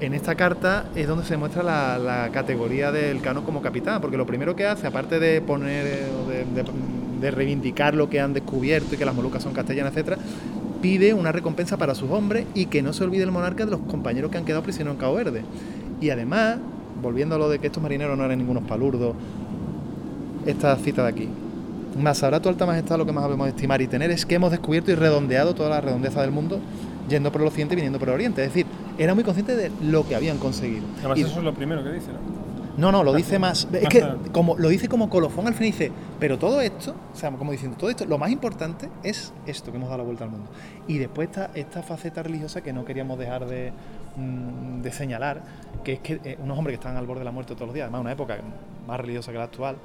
[0.00, 4.26] En esta carta es donde se muestra la, categoría del Cano como capitán, porque lo
[4.26, 5.84] primero que hace, aparte de poner,
[7.20, 10.16] de, reivindicar lo que han descubierto y que las Molucas son castellanas, etcétera,
[10.80, 13.80] pide una recompensa para sus hombres y que no se olvide el monarca de los
[13.80, 15.42] compañeros que han quedado prisioneros en Cabo Verde.
[16.00, 16.56] Y además,
[17.02, 19.14] volviendo a lo de que estos marineros no eran ningunos palurdos,
[20.46, 21.28] esta cita de aquí.
[21.98, 24.50] Más ahora tu alta majestad lo que más debemos estimar y tener es que hemos
[24.50, 26.60] descubierto y redondeado toda la redondeza del mundo
[27.08, 28.42] yendo por el occidente y viniendo por el oriente.
[28.44, 28.66] Es decir,
[28.96, 30.84] era muy consciente de lo que habían conseguido.
[30.98, 32.50] Además, eso es lo primero que dice, ¿no?
[32.76, 33.68] No, no, lo dice más.
[33.72, 37.30] Es que como lo dice como colofón al final dice, pero todo esto, o sea,
[37.30, 40.30] como diciendo, todo esto, lo más importante es esto que hemos dado la vuelta al
[40.30, 40.48] mundo.
[40.86, 43.72] Y después esta, esta faceta religiosa que no queríamos dejar de,
[44.16, 45.42] mm, de señalar,
[45.84, 47.74] que es que eh, unos hombres que están al borde de la muerte todos los
[47.74, 48.38] días, además una época
[48.86, 49.76] más religiosa que la actual,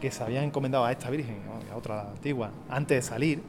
[0.00, 1.36] que se habían encomendado a esta Virgen,
[1.72, 3.42] a otra antigua, antes de salir,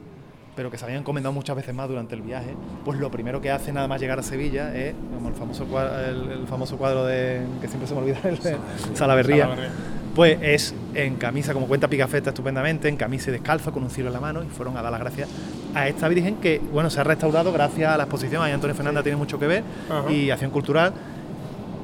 [0.58, 2.52] pero que se habían encomendado muchas veces más durante el viaje,
[2.84, 6.04] pues lo primero que hace nada más llegar a Sevilla es, como el famoso cuadro,
[6.04, 8.56] el, famoso cuadro de, que siempre se me olvida, el de
[8.94, 9.48] Salaverría,
[10.16, 14.08] pues es en camisa, como cuenta Picafetta estupendamente, en camisa y descalzo, con un cielo
[14.08, 15.28] en la mano, y fueron a dar las gracias
[15.76, 19.04] a esta Virgen que, bueno, se ha restaurado gracias a la exposición, ahí Antonio Fernández
[19.04, 19.62] tiene mucho que ver,
[20.10, 20.92] y Acción Cultural,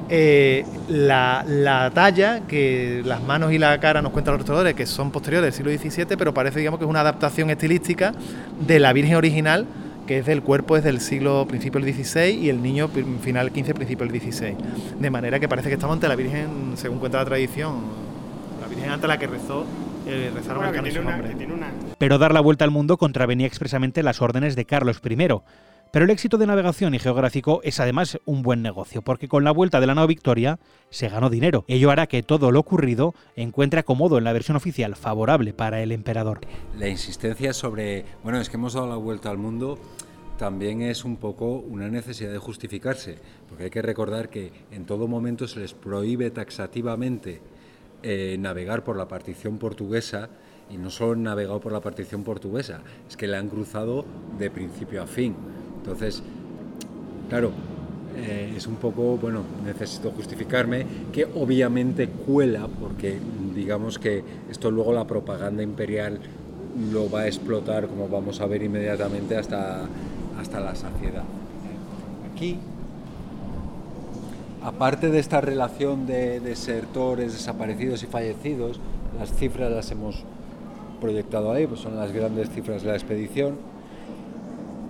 [0.08, 5.10] eh, la, talla, que las manos y la cara nos cuentan los restauradores, que son
[5.10, 8.12] posteriores del siglo XVII, pero parece digamos que es una adaptación estilística
[8.66, 9.66] de la Virgen original,
[10.06, 12.88] que es del cuerpo es del siglo principio del XVI y el niño
[13.22, 14.56] final XV, principio del XVI.
[14.98, 17.76] De manera que parece que estamos ante la Virgen, según cuenta la tradición,
[18.60, 19.64] la Virgen ante la que rezó
[20.06, 21.04] eh, rezaron el
[21.96, 25.16] Pero dar la vuelta al mundo contravenía expresamente las órdenes de Carlos I
[25.94, 29.52] Pero el éxito de navegación y geográfico es además un buen negocio, porque con la
[29.52, 30.58] vuelta de la nao Victoria
[30.90, 31.64] se ganó dinero.
[31.68, 35.92] Ello hará que todo lo ocurrido encuentre acomodo en la versión oficial favorable para el
[35.92, 36.40] emperador.
[36.76, 39.78] La insistencia sobre, bueno, es que hemos dado la vuelta al mundo
[40.36, 45.06] también es un poco una necesidad de justificarse, porque hay que recordar que en todo
[45.06, 47.40] momento se les prohíbe taxativamente
[48.02, 50.28] eh, navegar por la partición portuguesa
[50.68, 54.04] y no solo han navegado por la partición portuguesa, es que le han cruzado
[54.40, 55.36] de principio a fin.
[55.84, 56.22] Entonces,
[57.28, 57.50] claro,
[58.16, 63.18] eh, es un poco, bueno, necesito justificarme, que obviamente cuela, porque
[63.54, 66.20] digamos que esto luego la propaganda imperial
[66.90, 69.82] lo va a explotar, como vamos a ver inmediatamente, hasta,
[70.40, 71.24] hasta la saciedad.
[72.32, 72.56] Aquí,
[74.62, 78.80] aparte de esta relación de desertores, desaparecidos y fallecidos,
[79.18, 80.24] las cifras las hemos
[80.98, 83.73] proyectado ahí, pues son las grandes cifras de la expedición.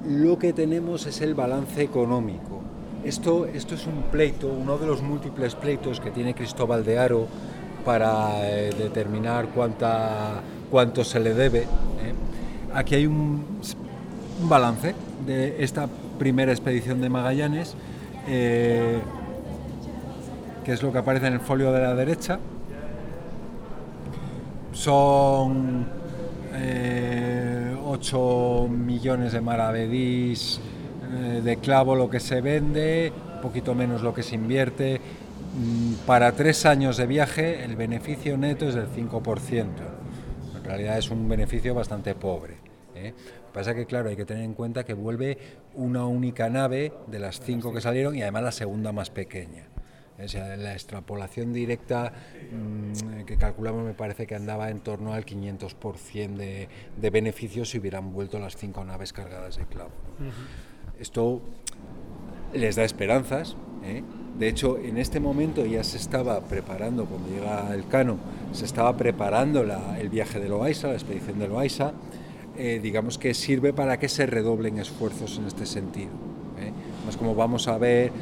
[0.09, 2.61] Lo que tenemos es el balance económico.
[3.05, 7.27] Esto, esto es un pleito, uno de los múltiples pleitos que tiene Cristóbal de Aro
[7.85, 10.41] para eh, determinar cuánta,
[10.71, 11.61] cuánto se le debe.
[11.61, 11.67] ¿eh?
[12.75, 13.45] Aquí hay un,
[14.43, 14.95] balance
[15.25, 15.89] de esta
[16.19, 17.75] primera expedición de Magallanes,
[18.29, 18.99] eh,
[20.65, 22.39] que es lo que aparece en el folio de la derecha.
[24.73, 25.87] Son
[27.95, 30.61] 8 millones de maravedís
[31.43, 35.01] de clavo lo que se vende, un poquito menos lo que se invierte.
[35.57, 39.67] Mm, para tres años de viaje el beneficio neto es del 5%.
[40.57, 42.55] En realidad es un beneficio bastante pobre.
[42.95, 43.15] ¿eh?
[43.53, 45.39] Pasa que, claro, hay que tener en cuenta que vuelve
[45.75, 49.69] una única nave de las cinco que salieron y además la segunda más pequeña.
[50.23, 52.13] O sea, la extrapolación directa
[52.53, 56.69] mm, que calculamos me parece que andaba en torno al 500% de,
[57.01, 59.91] de beneficios si hubieran vuelto las cinco naves cargadas de clavo.
[61.01, 61.43] Esto
[62.53, 63.57] les da esperanzas.
[63.85, 64.03] ¿eh?
[64.39, 68.19] De hecho, en este momento ya se estaba preparando, cuando llega el Cano,
[68.53, 69.63] se estaba preparando
[69.99, 71.93] el viaje de Loaiza, la expedición de Loaiza.
[72.57, 76.11] Eh, digamos que sirve para que se redoblen esfuerzos en este sentido.
[76.61, 76.73] ¿eh?
[77.05, 78.13] Más como vamos a ver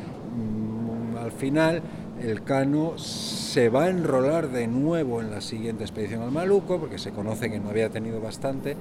[1.23, 1.83] al final,
[2.23, 6.99] el Cano se va a enrolar de nuevo en la siguiente expedición al Maluco, porque
[6.99, 8.77] se conoce que no había tenido bastante,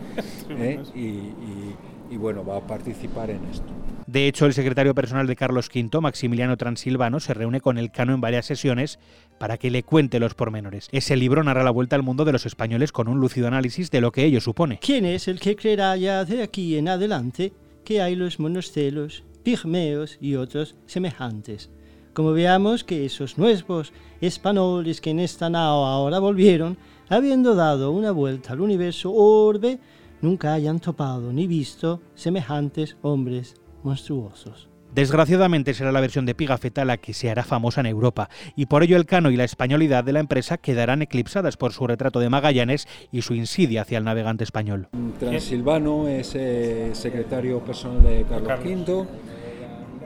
[0.95, 3.71] y bueno, va a participar en esto.
[4.11, 8.13] De hecho, el secretario personal de Carlos V, Maximiliano Transilvano, se reúne con el Cano
[8.13, 8.99] en varias sesiones
[9.39, 10.89] para que le cuente los pormenores.
[10.91, 14.01] Ese libro narra la vuelta al mundo de los españoles con un lúcido análisis de
[14.01, 14.79] lo que ello supone.
[14.81, 17.53] ¿Quién es el que creerá ya de aquí en adelante
[17.85, 21.69] que hay los monostelos, pigmeos y otros semejantes?
[22.13, 28.11] Como veamos que esos nuevos españoles que en esta nao ahora volvieron, habiendo dado una
[28.11, 29.79] vuelta al universo orbe,
[30.21, 34.67] nunca hayan topado ni visto semejantes hombres monstruosos.
[34.93, 38.83] Desgraciadamente será la versión de Pigafetta la que se hará famosa en Europa, y por
[38.83, 42.29] ello el cano y la españolidad de la empresa quedarán eclipsadas por su retrato de
[42.29, 44.89] Magallanes y su insidia hacia el navegante español.
[45.17, 49.07] Transilvano es eh, secretario personal de Carlos, V,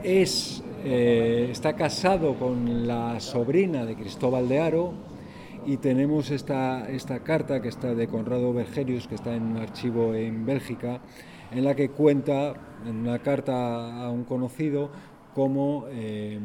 [0.04, 4.92] es, eh, está casado con la sobrina de Cristóbal de Aro,
[5.66, 10.14] y tenemos esta, esta carta que está de Conrado Bergerius, que está en un archivo
[10.14, 11.00] en Bélgica,
[11.50, 12.54] en la que cuenta,
[12.86, 14.90] en una carta a un conocido,
[15.34, 16.38] cómo eh,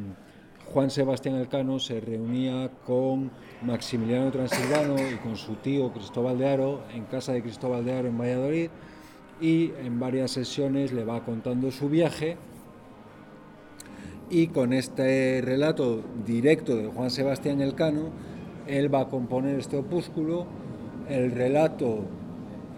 [0.74, 3.30] Juan Sebastián Elcano se reunía con
[3.62, 8.08] Maximiliano Transilvano y con su tío Cristóbal de Aro en casa de Cristóbal de Aro
[8.08, 8.70] en Valladolid
[9.40, 12.38] y en varias sesiones le va contando su viaje
[14.32, 18.10] y con este relato directo de Juan Sebastián Elcano
[18.68, 20.46] él va a componer este opúsculo
[21.10, 22.00] el relato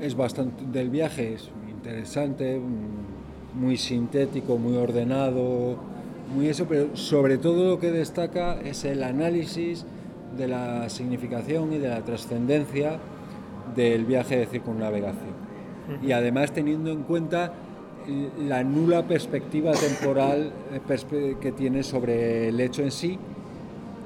[0.02, 1.50] es bastante del viaje es
[1.84, 2.62] interesante,
[3.54, 5.76] muy sintético, muy ordenado,
[6.34, 9.86] muy eso, pero sobre todo lo que destaca es el análisis
[10.38, 13.00] de la significación y de la trascendencia
[13.76, 15.44] del viaje de circunnavegación.
[16.02, 17.54] Y además teniendo en cuenta
[18.48, 23.18] la nula perspectiva temporal eh, que tiene sobre el hecho en sí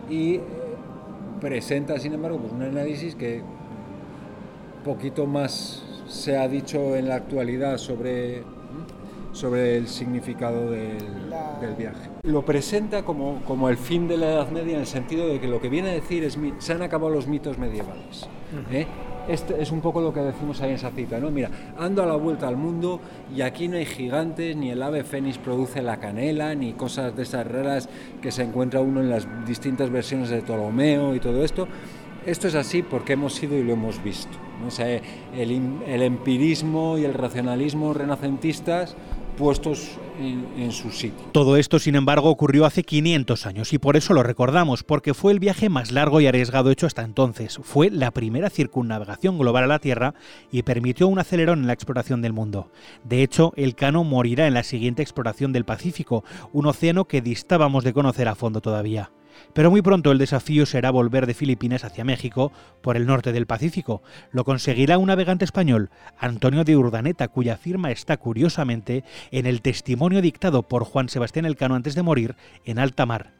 [0.09, 0.39] y
[1.39, 3.41] presenta, sin embargo, pues un análisis que
[4.83, 8.43] poquito más se ha dicho en la actualidad sobre,
[9.33, 10.97] sobre el significado del,
[11.77, 12.09] viaje.
[12.23, 15.47] Lo presenta como, como, el fin de la Edad Media en el sentido de que
[15.47, 18.27] lo que viene a decir es se han acabado los mitos medievales.
[18.71, 18.87] ¿eh?
[19.27, 21.29] Este es un poco lo que decimos ahí en esa cita, ¿no?
[21.31, 23.01] Mira, ando a la vuelta al mundo
[23.35, 27.23] y aquí no hay gigantes, ni el ave fénix produce la canela, ni cosas de
[27.23, 27.89] esas raras
[28.21, 31.67] que se encuentra uno en las distintas versiones de Ptolomeo y todo esto.
[32.25, 34.37] Esto es así porque hemos ido y lo hemos visto.
[35.35, 38.95] el, empirismo y el racionalismo renacentistas
[39.37, 41.25] puestos en, su sitio.
[41.31, 45.31] Todo esto, sin embargo, ocurrió hace 500 años y por eso lo recordamos, porque fue
[45.31, 47.59] el viaje más largo y arriesgado hecho hasta entonces.
[47.63, 50.15] Fue la primera circunnavegación global a la Tierra
[50.51, 52.71] y permitió un acelerón en la exploración del mundo.
[53.03, 57.83] De hecho, el Cano morirá en la siguiente exploración del Pacífico, un océano que distábamos
[57.83, 59.11] de conocer a fondo todavía.
[59.53, 63.47] Pero muy pronto el desafío será volver de Filipinas hacia México por el norte del
[63.47, 64.01] Pacífico.
[64.31, 70.21] Lo conseguirá un navegante español, Antonio de Urdaneta, cuya firma está curiosamente en el testimonio
[70.21, 72.35] dictado por Juan Sebastián Elcano antes de morir
[72.65, 73.37] en alta mar.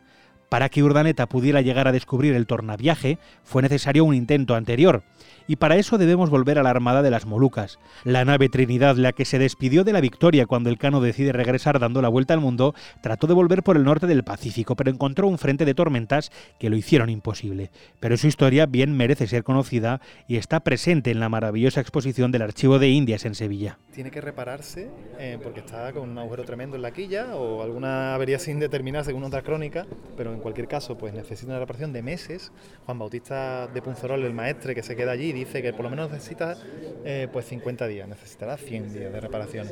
[0.49, 5.03] Para que Urdaneta pudiera llegar a descubrir el tornaviaje, fue necesario un intento anterior
[5.47, 7.79] y para eso debemos volver a la Armada de las Molucas.
[8.03, 11.79] La nave Trinidad, la que se despidió de la victoria cuando el Cano decide regresar
[11.79, 15.27] dando la vuelta al mundo, trató de volver por el norte del Pacífico, pero encontró
[15.27, 17.71] un frente de tormentas que lo hicieron imposible.
[17.99, 22.41] Pero su historia bien merece ser conocida y está presente en la maravillosa exposición del
[22.41, 23.77] Archivo de Indias en Sevilla.
[23.93, 28.15] Tiene que repararse eh, porque está con un agujero tremendo en la quilla o alguna
[28.15, 29.85] avería sin determinar según otra crónica,
[30.17, 32.51] pero en cualquier caso pues necesita una reparación de meses.
[32.85, 36.11] Juan Bautista de Punzorol, el maestre que se queda allí, dice que por lo menos
[36.11, 36.55] necesita
[37.03, 39.67] eh, pues 50 días, necesitará 100 días de reparación.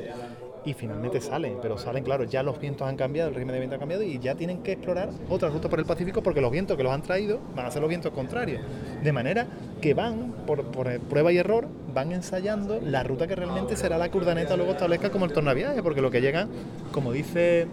[0.65, 3.75] Y finalmente salen, pero salen, claro, ya los vientos han cambiado, el régimen de viento
[3.75, 6.75] ha cambiado y ya tienen que explorar otra ruta por el Pacífico porque los vientos
[6.75, 8.61] que los han traído van a ser los vientos contrarios.
[9.03, 9.45] De manera
[9.79, 14.09] que van, por, por prueba y error, van ensayando la ruta que realmente será la
[14.09, 16.47] curdaneta luego establezca como el tornaviaje, porque lo que llega,
[16.91, 17.67] como dice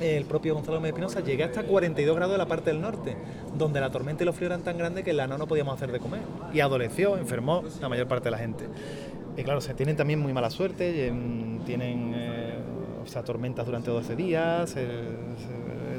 [0.00, 3.16] el propio Gonzalo Gómez Espinosa, llegué hasta 42 grados de la parte del norte,
[3.56, 5.92] donde la tormenta y los fríos eran tan grandes que el ano no podíamos hacer
[5.92, 6.20] de comer.
[6.52, 8.66] Y adoleció, enfermó la mayor parte de la gente.
[9.36, 11.12] Y claro, se tienen también muy mala suerte,
[11.64, 12.54] tienen eh,
[13.24, 14.74] tormentas durante 12 días,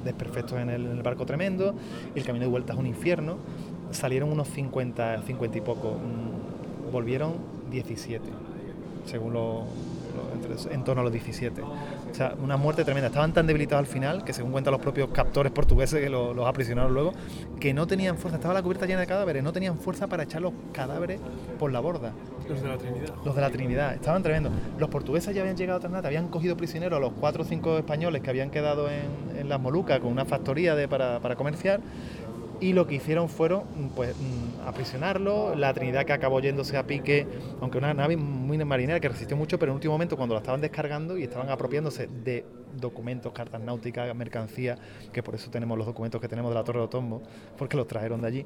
[0.04, 1.74] desperfectos en el, barco tremendo,
[2.14, 3.38] y el camino de vuelta es un infierno.
[3.92, 7.34] Salieron unos 50, 50 y poco, mm, volvieron
[7.72, 8.24] 17,
[9.06, 9.64] según lo,
[10.72, 11.62] en torno a los 17.
[12.14, 13.07] O sea, una muerte tremenda.
[13.07, 16.93] Estaban tan debilitados al final, que según cuentan los propios captores portugueses que los, aprisionaron
[16.93, 17.14] luego,
[17.59, 18.38] que no tenían fuerza.
[18.38, 21.20] Estaba la cubierta llena de cadáveres, no tenían fuerza para echar los cadáveres
[21.57, 22.14] por la borda.
[22.47, 23.16] Los de la Trinidad.
[23.26, 23.93] Los de la Trinidad.
[23.95, 24.53] Estaban tremendos.
[24.78, 27.80] Los portugueses ya habían llegado a Ternate, habían cogido prisioneros a los cuatro o cinco
[27.80, 31.82] españoles que habían quedado en, las Molucas con una factoría de, para, para comerciar
[32.60, 33.64] y lo que hicieron fueron
[33.95, 37.28] pues mm, aprisionarlo, la Trinidad que acabó yéndose a pique,
[37.62, 40.62] aunque una nave muy marinera que resistió mucho, pero en último momento cuando la estaban
[40.62, 42.45] descargando y estaban apropiándose de
[42.80, 44.78] documentos, cartas náuticas, mercancía,
[45.11, 47.21] que por eso tenemos los documentos que tenemos de la Torre de Otombo,
[47.57, 48.43] porque los trajeron de allí,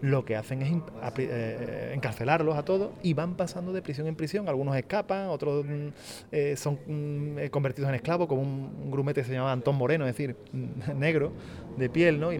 [0.00, 0.72] lo que hacen es
[1.18, 5.88] eh, encarcelarlos a todos y van pasando de prisión en prisión, algunos escapan, otros mm,
[6.32, 10.06] eh, son mm, eh, convertidos en esclavos, como un, grumete que se llamaba Antón Moreno,
[10.06, 10.36] es decir,
[10.96, 11.32] negro,
[11.76, 12.32] de piel, ¿no?
[12.32, 12.38] y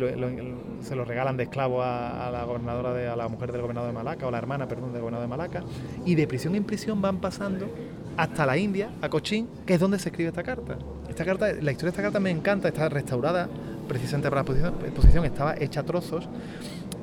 [0.83, 3.95] se lo regalan de esclavo a, la gobernadora, de, a la mujer del gobernador de
[3.95, 5.65] Malaca, o la hermana, perdón, del gobernador de Malaca,
[6.05, 7.69] y de prisión en prisión van pasando
[8.17, 10.77] hasta la India, a Cochín, que es donde se escribe esta carta.
[11.09, 13.49] Esta carta, la historia de esta carta me encanta, está restaurada
[13.89, 16.29] precisamente para la exposición, estaba hecha a trozos.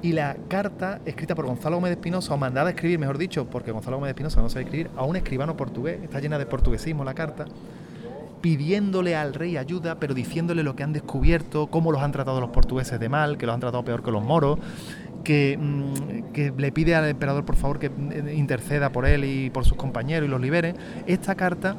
[0.02, 3.72] Y la carta, escrita por Gonzalo Gómez Espinosa, o mandada a escribir, mejor dicho, porque
[3.72, 7.16] Gonzalo Gómez Espinosa no sabe escribir, a un escribano portugués, está llena de portuguesismo la
[7.16, 7.46] carta,
[8.42, 12.52] pidiéndole al rey ayuda, pero diciéndole lo que han descubierto, cómo los han tratado los
[12.52, 14.60] portugueses de mal, que los han tratado peor que los moros,
[15.24, 19.50] que, mm, que, le pide al emperador por favor que eh, interceda por él y
[19.50, 20.76] por sus compañeros y los libere.
[21.08, 21.76] Esta carta,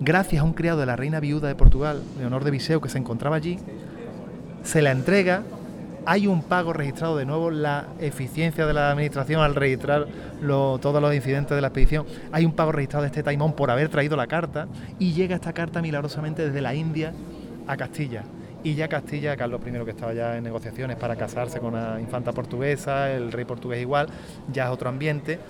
[0.00, 2.98] gracias a un criado de la reina viuda de Portugal, Leonor de Viseu, que se
[2.98, 3.58] encontraba allí,
[4.62, 5.42] se la entrega
[6.06, 10.06] hay un pago registrado de nuevo, la eficiencia de la administración al registrar
[10.40, 13.88] todos los incidentes de la expedición, hay un pago registrado de este taimón por haber
[13.88, 14.68] traído la carta
[15.00, 17.12] y llega esta carta milagrosamente desde la India
[17.66, 18.22] a Castilla.
[18.62, 22.32] Y ya Castilla, Carlos I que estaba ya en negociaciones para casarse con la infanta
[22.32, 24.06] portuguesa, el rey portugués igual,
[24.52, 25.40] ya es otro ambiente,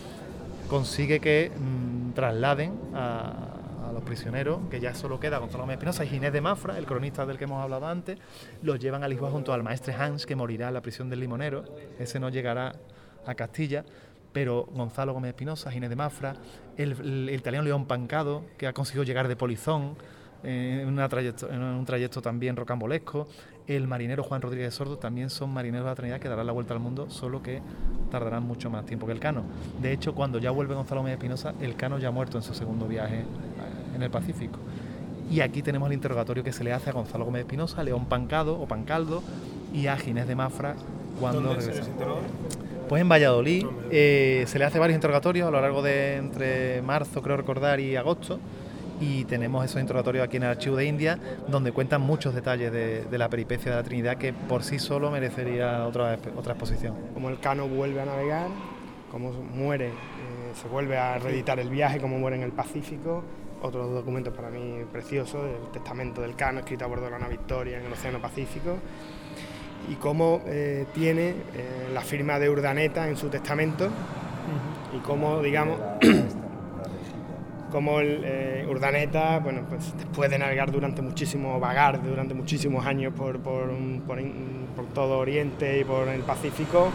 [0.69, 3.56] consigue que mm, trasladen a,
[3.89, 6.87] a los prisioneros, que ya solo queda Gonzalo Gómez Espinosa y Ginés de Mafra, el
[6.87, 8.19] cronista del que hemos hablado antes,
[8.63, 11.65] los llevan a Lisboa junto al maestre Hans, que morirá en la prisión del Limonero,
[11.99, 12.75] ese no llegará
[13.25, 13.85] a Castilla,
[14.33, 16.35] pero Gonzalo Gómez Espinosa, Ginés de Mafra,
[16.77, 19.97] el, italiano León Pancado, que ha conseguido llegar de Polizón,
[20.45, 23.29] eh, en, en, un trayecto también rocambolesco.
[23.67, 26.73] El marinero Juan Rodríguez Sordo también son marineros de la Trinidad que darán la vuelta
[26.73, 27.61] al mundo, solo que
[28.11, 29.43] tardarán mucho más tiempo que el Cano.
[29.83, 32.55] De hecho, cuando ya vuelve Gonzalo Gómez Espinosa, el Cano ya ha muerto en su
[32.55, 33.25] segundo viaje
[33.95, 34.61] en el Pacífico.
[35.31, 38.61] Y aquí tenemos el interrogatorio que se le hace a Gonzalo Gómez Espinosa, León Pancado
[38.61, 39.23] o Pancaldo
[39.75, 40.77] y a Ginés de Mafra
[41.19, 41.91] cuando regresa.
[42.89, 47.21] Pues en Valladolid eh, se le hace varios interrogatorios a lo largo de entre marzo,
[47.21, 48.39] creo recordar, y agosto.
[49.01, 51.19] Y tenemos esos interrogatorios aquí en el Archivo de India,
[51.49, 55.87] donde cuentan muchos detalles de, la peripecia de la Trinidad que por sí solo merecería
[55.87, 56.95] otra, otra exposición.
[57.15, 58.49] Como el Cano vuelve a navegar,
[59.11, 59.93] cómo muere, eh,
[60.55, 63.23] se vuelve a reeditar el viaje, cómo muere en el Pacífico,
[63.63, 67.29] otro documento para mí precioso, el Testamento del Cano, escrito a bordo de la Ana
[67.29, 68.77] Victoria en el Océano Pacífico,
[69.91, 71.35] y cómo eh, tiene eh,
[71.93, 73.89] la firma de Urdaneta en su testamento,
[74.95, 75.79] y cómo, digamos,
[77.71, 83.13] como el eh, Urdaneta, bueno, pues después de navegar durante muchísimo, vagar durante muchísimos años
[83.15, 83.71] por, por,
[84.95, 86.91] todo Oriente y por el Pacífico,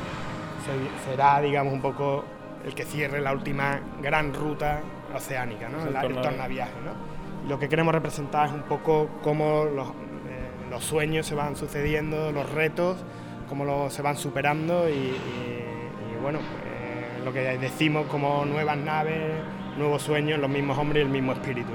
[1.06, 2.24] será, digamos, un poco
[2.66, 4.82] el que cierre la última gran ruta
[5.16, 5.84] oceánica, ¿no?
[5.86, 6.74] el, tornaviaje.
[6.84, 7.50] ¿no?
[7.50, 9.92] Lo que queremos representar es un poco cómo los, eh,
[10.70, 12.98] los sueños se van sucediendo, los retos,
[13.52, 15.14] cómo se van superando y,
[16.22, 19.34] bueno, eh, lo que decimos como nuevas naves,
[19.78, 21.72] nuevos sueños, los mismos hombres y el mismo espíritu.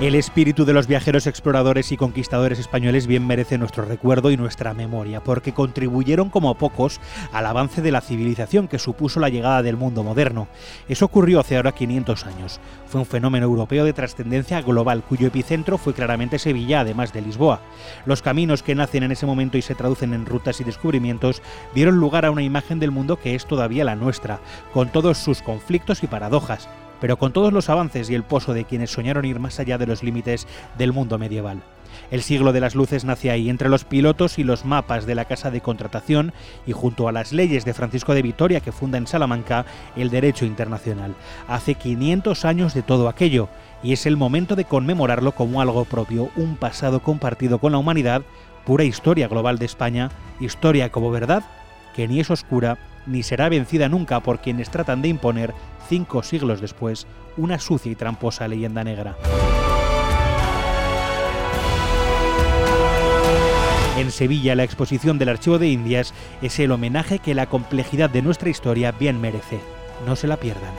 [0.00, 4.72] El espíritu de los viajeros exploradores y conquistadores españoles bien merece nuestro recuerdo y nuestra
[4.72, 9.76] memoria, porque contribuyeron como pocos al avance de la civilización que supuso la llegada del
[9.76, 10.48] mundo moderno.
[10.88, 12.60] Eso ocurrió hace ahora 500 años.
[12.86, 17.60] Fue un fenómeno europeo de trascendencia global, cuyo epicentro fue claramente Sevilla, además de Lisboa.
[18.06, 21.42] Los caminos que nacen en ese momento y se traducen en rutas y descubrimientos
[21.74, 24.40] dieron lugar a una imagen del mundo que es todavía la nuestra,
[24.72, 26.70] con todos sus conflictos y paradojas
[27.00, 29.86] pero con todos los avances y el pozo de quienes soñaron ir más allá de
[29.86, 30.46] los límites
[30.78, 31.62] del mundo medieval.
[32.10, 35.24] El siglo de las luces nace ahí, entre los pilotos y los mapas de la
[35.24, 36.32] Casa de Contratación
[36.66, 39.64] y junto a las leyes de Francisco de Vitoria que funda en Salamanca
[39.96, 41.14] el derecho internacional.
[41.48, 43.48] Hace 500 años de todo aquello
[43.82, 48.22] y es el momento de conmemorarlo como algo propio, un pasado compartido con la humanidad,
[48.64, 51.44] pura historia global de España, historia como verdad
[51.94, 55.54] que ni es oscura ni será vencida nunca por quienes tratan de imponer
[55.88, 59.16] cinco siglos después, una sucia y tramposa leyenda negra.
[63.96, 68.22] En Sevilla, la exposición del Archivo de Indias es el homenaje que la complejidad de
[68.22, 69.60] nuestra historia bien merece.
[70.06, 70.72] No se la pierdan.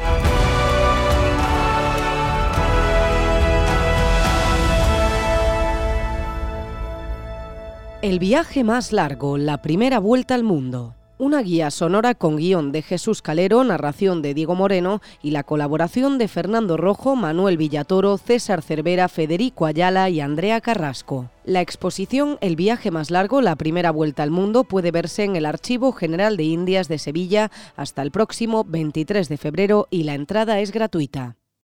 [8.02, 12.82] El viaje más largo, la primera vuelta al mundo una guía sonora con guion de
[12.82, 18.64] Jesús Calero, narración de Diego Moreno y la colaboración de Fernando Rojo, Manuel Villatoro, César
[18.64, 21.30] Cervera, Federico Ayala y Andrea Carrasco.
[21.46, 25.46] La exposición El viaje más largo, la primera vuelta al mundo, puede verse en el
[25.46, 30.60] Archivo General de Indias de Sevilla hasta el próximo 23 de febrero y la entrada
[30.60, 31.36] es gratuita.